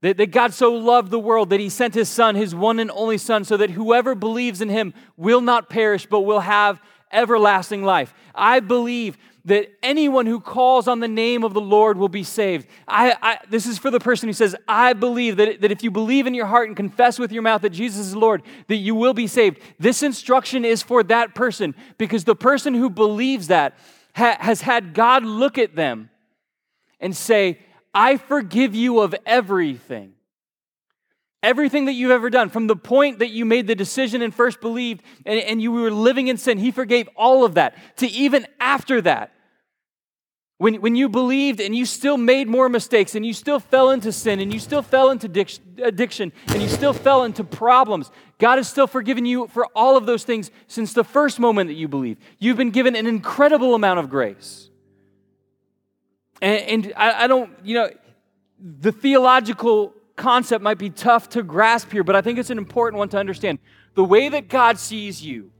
that, 0.00 0.16
that 0.16 0.30
God 0.30 0.54
so 0.54 0.72
loved 0.72 1.10
the 1.10 1.18
world 1.18 1.50
that 1.50 1.60
he 1.60 1.68
sent 1.68 1.92
his 1.92 2.08
son, 2.08 2.36
his 2.36 2.54
one 2.54 2.78
and 2.78 2.90
only 2.92 3.18
son, 3.18 3.44
so 3.44 3.58
that 3.58 3.70
whoever 3.70 4.14
believes 4.14 4.62
in 4.62 4.70
him 4.70 4.94
will 5.18 5.42
not 5.42 5.68
perish, 5.68 6.06
but 6.06 6.20
will 6.20 6.40
have 6.40 6.80
everlasting 7.12 7.82
life. 7.82 8.14
I 8.34 8.60
believe 8.60 9.18
that 9.44 9.72
anyone 9.82 10.26
who 10.26 10.38
calls 10.38 10.86
on 10.86 11.00
the 11.00 11.08
name 11.08 11.44
of 11.44 11.54
the 11.54 11.60
Lord 11.60 11.96
will 11.96 12.08
be 12.08 12.22
saved. 12.22 12.68
I, 12.86 13.16
I, 13.22 13.38
this 13.48 13.66
is 13.66 13.78
for 13.78 13.90
the 13.90 14.00
person 14.00 14.28
who 14.28 14.32
says, 14.32 14.54
I 14.68 14.92
believe 14.92 15.36
that, 15.36 15.62
that 15.62 15.72
if 15.72 15.82
you 15.82 15.90
believe 15.90 16.26
in 16.26 16.34
your 16.34 16.46
heart 16.46 16.68
and 16.68 16.76
confess 16.76 17.18
with 17.18 17.32
your 17.32 17.42
mouth 17.42 17.62
that 17.62 17.70
Jesus 17.70 18.06
is 18.06 18.16
Lord, 18.16 18.42
that 18.68 18.76
you 18.76 18.94
will 18.94 19.14
be 19.14 19.26
saved. 19.26 19.60
This 19.78 20.02
instruction 20.02 20.64
is 20.64 20.82
for 20.82 21.02
that 21.04 21.34
person 21.34 21.74
because 21.96 22.24
the 22.24 22.36
person 22.36 22.74
who 22.74 22.90
believes 22.90 23.46
that 23.48 23.78
ha, 24.14 24.36
has 24.40 24.60
had 24.60 24.92
God 24.92 25.24
look 25.24 25.56
at 25.56 25.74
them 25.74 26.10
and 27.00 27.16
say, 27.16 27.58
I 27.94 28.18
forgive 28.18 28.74
you 28.74 29.00
of 29.00 29.14
everything. 29.24 30.12
Everything 31.42 31.86
that 31.86 31.94
you've 31.94 32.10
ever 32.10 32.28
done, 32.28 32.50
from 32.50 32.66
the 32.66 32.76
point 32.76 33.20
that 33.20 33.30
you 33.30 33.46
made 33.46 33.66
the 33.66 33.74
decision 33.74 34.20
and 34.20 34.34
first 34.34 34.60
believed 34.60 35.02
and, 35.24 35.40
and, 35.40 35.62
you 35.62 35.72
were 35.72 35.90
living 35.90 36.28
in 36.28 36.36
sin, 36.36 36.58
He 36.58 36.70
forgave 36.70 37.08
all 37.16 37.44
of 37.44 37.54
that. 37.54 37.76
To 37.96 38.06
even 38.06 38.46
after 38.60 39.00
that, 39.00 39.32
when, 40.60 40.82
when 40.82 40.94
you 40.94 41.08
believed 41.08 41.58
and 41.58 41.74
you 41.74 41.86
still 41.86 42.18
made 42.18 42.46
more 42.46 42.68
mistakes 42.68 43.14
and 43.14 43.24
you 43.24 43.32
still 43.32 43.58
fell 43.58 43.88
into 43.88 44.12
sin 44.12 44.40
and 44.40 44.52
you 44.52 44.58
still 44.58 44.82
fell 44.82 45.10
into 45.10 45.26
addiction 45.82 46.32
and 46.48 46.62
you 46.62 46.68
still 46.68 46.92
fell 46.92 47.24
into 47.24 47.42
problems, 47.42 48.10
God 48.36 48.56
has 48.56 48.68
still 48.68 48.86
forgiven 48.86 49.24
you 49.24 49.46
for 49.46 49.64
all 49.74 49.96
of 49.96 50.04
those 50.04 50.22
things 50.24 50.50
since 50.66 50.92
the 50.92 51.04
first 51.04 51.40
moment 51.40 51.68
that 51.68 51.76
you 51.76 51.88
believed. 51.88 52.20
You've 52.38 52.58
been 52.58 52.72
given 52.72 52.94
an 52.94 53.06
incredible 53.06 53.74
amount 53.74 54.00
of 54.00 54.10
grace. 54.10 54.68
And, 56.42 56.84
and 56.84 56.92
I, 56.94 57.24
I 57.24 57.26
don't, 57.26 57.50
you 57.64 57.76
know, 57.76 57.90
the 58.58 58.92
theological 58.92 59.94
concept 60.20 60.62
might 60.62 60.78
be 60.78 60.90
tough 60.90 61.30
to 61.30 61.42
grasp 61.42 61.90
here, 61.90 62.04
but 62.04 62.14
I 62.14 62.20
think 62.20 62.38
it's 62.38 62.50
an 62.50 62.58
important 62.58 62.98
one 62.98 63.08
to 63.08 63.18
understand. 63.18 63.58
The 63.94 64.04
way 64.04 64.28
that 64.28 64.48
God 64.48 64.78
sees 64.78 65.24
you, 65.24 65.50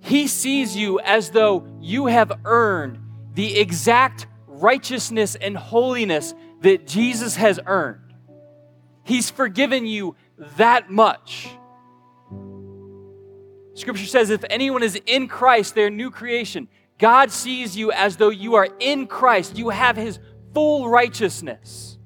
He 0.00 0.26
sees 0.26 0.76
you 0.76 1.00
as 1.00 1.30
though 1.30 1.66
you 1.80 2.06
have 2.06 2.32
earned 2.44 2.98
the 3.34 3.58
exact 3.58 4.26
righteousness 4.46 5.34
and 5.34 5.56
holiness 5.56 6.34
that 6.60 6.86
Jesus 6.86 7.36
has 7.36 7.58
earned. 7.66 8.14
He's 9.04 9.30
forgiven 9.30 9.86
you 9.86 10.16
that 10.56 10.90
much. 10.90 11.48
Scripture 13.74 14.06
says 14.06 14.30
if 14.30 14.44
anyone 14.48 14.82
is 14.82 15.00
in 15.06 15.28
Christ, 15.28 15.74
they're 15.74 15.90
new 15.90 16.10
creation. 16.10 16.68
God 16.98 17.32
sees 17.32 17.76
you 17.76 17.90
as 17.90 18.16
though 18.16 18.30
you 18.30 18.54
are 18.54 18.68
in 18.78 19.06
Christ. 19.06 19.58
You 19.58 19.70
have 19.70 19.96
His 19.96 20.20
full 20.54 20.88
righteousness, 20.88 21.98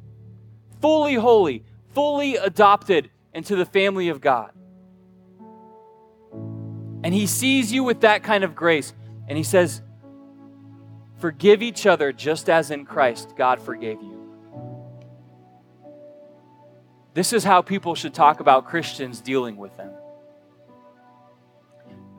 fully 0.87 1.15
holy, 1.15 1.65
fully 1.95 2.37
adopted 2.37 3.11
into 3.35 3.57
the 3.57 3.65
family 3.65 4.09
of 4.09 4.21
God. 4.21 4.53
And 7.03 7.13
He 7.13 7.27
sees 7.27 7.73
you 7.73 7.83
with 7.83 8.03
that 8.03 8.23
kind 8.23 8.45
of 8.45 8.55
grace. 8.55 8.95
And 9.27 9.37
He 9.37 9.43
says, 9.43 9.83
Forgive 11.19 11.61
each 11.61 11.87
other 11.87 12.13
just 12.13 12.49
as 12.49 12.71
in 12.71 12.85
Christ 12.85 13.35
God 13.37 13.59
forgave 13.59 14.01
you. 14.01 14.15
This 17.15 17.33
is 17.33 17.43
how 17.43 17.63
people 17.63 17.97
should 17.97 18.15
talk 18.15 18.39
about 18.39 18.69
Christians 18.69 19.21
dealing 19.21 19.57
with 19.57 19.77
them. 19.77 19.91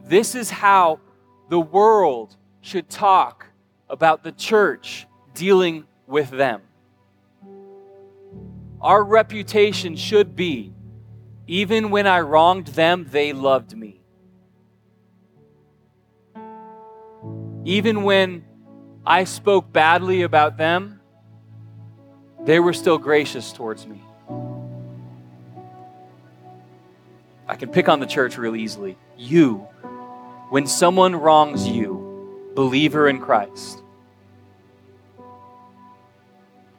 This 0.04 0.36
is 0.36 0.50
how 0.50 1.00
the 1.48 1.60
world 1.62 2.36
should 2.60 2.90
talk 2.90 3.46
about 3.90 4.24
the 4.24 4.34
church 4.34 5.08
dealing 5.34 5.86
with 6.06 6.30
them. 6.32 6.64
Our 8.82 9.04
reputation 9.04 9.96
should 9.96 10.36
be 10.36 10.74
even 11.48 11.90
when 11.92 12.06
I 12.06 12.20
wronged 12.20 12.68
them, 12.68 13.08
they 13.10 13.32
loved 13.32 13.76
me. 13.76 14.02
Even 17.64 18.04
when 18.04 18.44
I 19.06 19.24
spoke 19.24 19.72
badly 19.72 20.24
about 20.24 20.58
them, 20.58 21.00
they 22.44 22.60
were 22.60 22.74
still 22.74 22.98
gracious 22.98 23.52
towards 23.54 23.88
me. 23.88 24.02
I 27.48 27.56
can 27.56 27.70
pick 27.70 27.88
on 27.88 28.02
the 28.02 28.06
church 28.06 28.38
real 28.38 28.56
easily. 28.56 28.98
You, 29.18 29.60
when 30.50 30.68
someone 30.68 31.16
wrongs 31.16 31.66
you, 31.66 32.52
believer 32.56 33.08
in 33.08 33.20
Christ. 33.20 33.84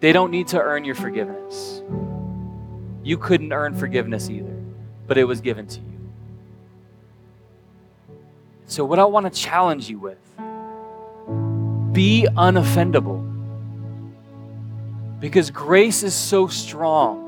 They 0.00 0.12
don't 0.12 0.30
need 0.30 0.48
to 0.48 0.60
earn 0.60 0.84
your 0.84 0.94
forgiveness. 0.94 1.82
You 3.02 3.18
couldn't 3.18 3.52
earn 3.52 3.74
forgiveness 3.74 4.30
either, 4.30 4.56
but 5.06 5.18
it 5.18 5.24
was 5.24 5.40
given 5.40 5.66
to 5.66 5.80
you. 5.80 6.10
So, 8.66 8.84
what 8.84 8.98
I 8.98 9.04
want 9.04 9.32
to 9.32 9.40
challenge 9.40 9.88
you 9.88 9.98
with 9.98 10.18
be 11.92 12.28
unoffendable. 12.36 13.24
Because 15.18 15.50
grace 15.50 16.04
is 16.04 16.14
so 16.14 16.46
strong. 16.46 17.24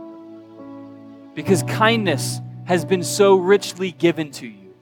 Because 1.34 1.64
kindness 1.64 2.38
has 2.66 2.84
been 2.84 3.02
so 3.02 3.34
richly 3.34 3.90
given 3.90 4.30
to 4.30 4.46
you. 4.46 4.74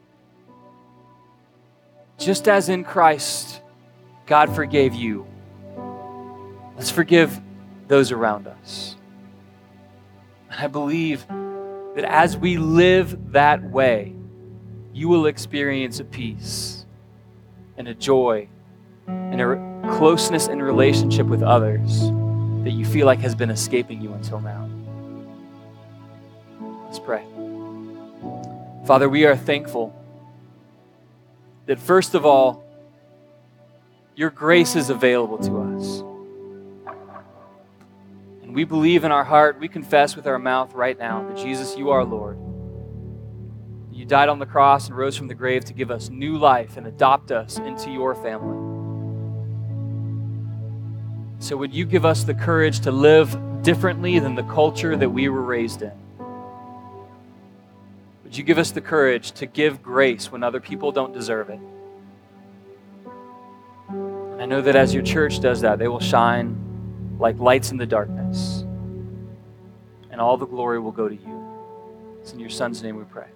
Just 2.19 2.49
as 2.49 2.69
in 2.69 2.85
Christ, 2.85 3.63
God 4.27 4.55
forgave 4.55 4.93
you, 4.95 5.27
let's 6.77 6.91
forgive 6.91 7.41
those 7.89 8.13
around 8.13 8.47
us. 8.47 8.97
And 10.51 10.61
I 10.61 10.67
believe 10.67 11.27
that 11.29 12.05
as 12.05 12.37
we 12.37 12.57
live 12.59 13.33
that 13.33 13.63
way, 13.63 14.15
you 14.93 15.09
will 15.09 15.27
experience 15.27 16.01
a 16.01 16.05
peace 16.05 16.87
and 17.77 17.89
a 17.89 17.95
joy 17.95 18.49
and 19.07 19.41
a 19.41 19.97
closeness 19.97 20.49
in 20.49 20.61
relationship 20.61 21.27
with 21.27 21.43
others 21.43 22.11
that 22.65 22.73
you 22.73 22.85
feel 22.85 23.07
like 23.07 23.21
has 23.21 23.35
been 23.35 23.51
escaping 23.51 24.01
you 24.01 24.13
until 24.13 24.41
now. 24.41 24.69
Let's 26.85 26.99
pray. 26.99 27.25
Father, 28.87 29.09
we 29.09 29.25
are 29.25 29.37
thankful 29.37 29.95
that 31.67 31.79
first 31.79 32.15
of 32.15 32.25
all, 32.25 32.65
your 34.17 34.31
grace 34.31 34.75
is 34.75 34.91
available 34.91 35.39
to 35.39 35.61
us. 35.61 36.03
And 38.49 38.55
we 38.55 38.65
believe 38.65 39.05
in 39.05 39.13
our 39.13 39.25
heart, 39.25 39.61
we 39.61 39.69
confess 39.69 40.17
with 40.17 40.27
our 40.27 40.39
mouth 40.39 40.73
right 40.73 40.99
now 40.99 41.23
that 41.29 41.37
Jesus, 41.37 41.77
you 41.77 41.91
are 41.91 42.03
Lord. 42.03 42.39
You 43.93 44.07
died 44.07 44.31
on 44.31 44.39
the 44.39 44.47
cross 44.47 44.89
and 44.89 44.97
rose 44.97 45.19
from 45.19 45.29
the 45.29 45.35
grave 45.35 45.67
to 45.67 45.75
give 45.75 45.91
us 45.91 46.09
new 46.09 46.39
life 46.39 46.79
and 46.79 46.87
adopt 46.87 47.31
us 47.31 47.59
into 47.59 47.91
your 47.91 48.15
family. 48.15 48.57
So, 51.41 51.59
would 51.59 51.75
you 51.75 51.85
give 51.85 52.07
us 52.07 52.25
the 52.25 52.33
courage 52.33 52.81
to 52.81 52.91
live 52.91 53.37
differently 53.63 54.19
than 54.19 54.35
the 54.35 54.45
culture 54.45 54.97
that 54.97 55.11
we 55.11 55.29
were 55.29 55.43
raised 55.43 55.83
in? 55.83 55.93
Would 58.25 58.35
you 58.35 58.45
give 58.45 58.57
us 58.57 58.71
the 58.71 58.81
courage 58.81 59.33
to 59.33 59.45
give 59.45 59.83
grace 59.83 60.33
when 60.33 60.43
other 60.43 60.59
people 60.59 60.91
don't 60.91 61.13
deserve 61.13 61.51
it? 61.51 61.61
I 64.41 64.47
know 64.47 64.63
that 64.63 64.75
as 64.75 64.95
your 64.95 65.03
church 65.03 65.39
does 65.39 65.61
that, 65.61 65.79
they 65.79 65.89
will 65.89 66.01
shine 66.01 66.65
like 67.19 67.39
lights 67.39 67.71
in 67.71 67.77
the 67.77 67.87
darkness. 67.87 68.65
And 70.11 70.21
all 70.21 70.37
the 70.37 70.47
glory 70.47 70.81
will 70.81 70.93
go 70.93 71.09
to 71.09 71.15
you. 71.15 72.19
It's 72.21 72.33
in 72.33 72.41
your 72.41 72.51
son's 72.51 72.83
name 72.83 72.97
we 72.97 73.05
pray. 73.05 73.29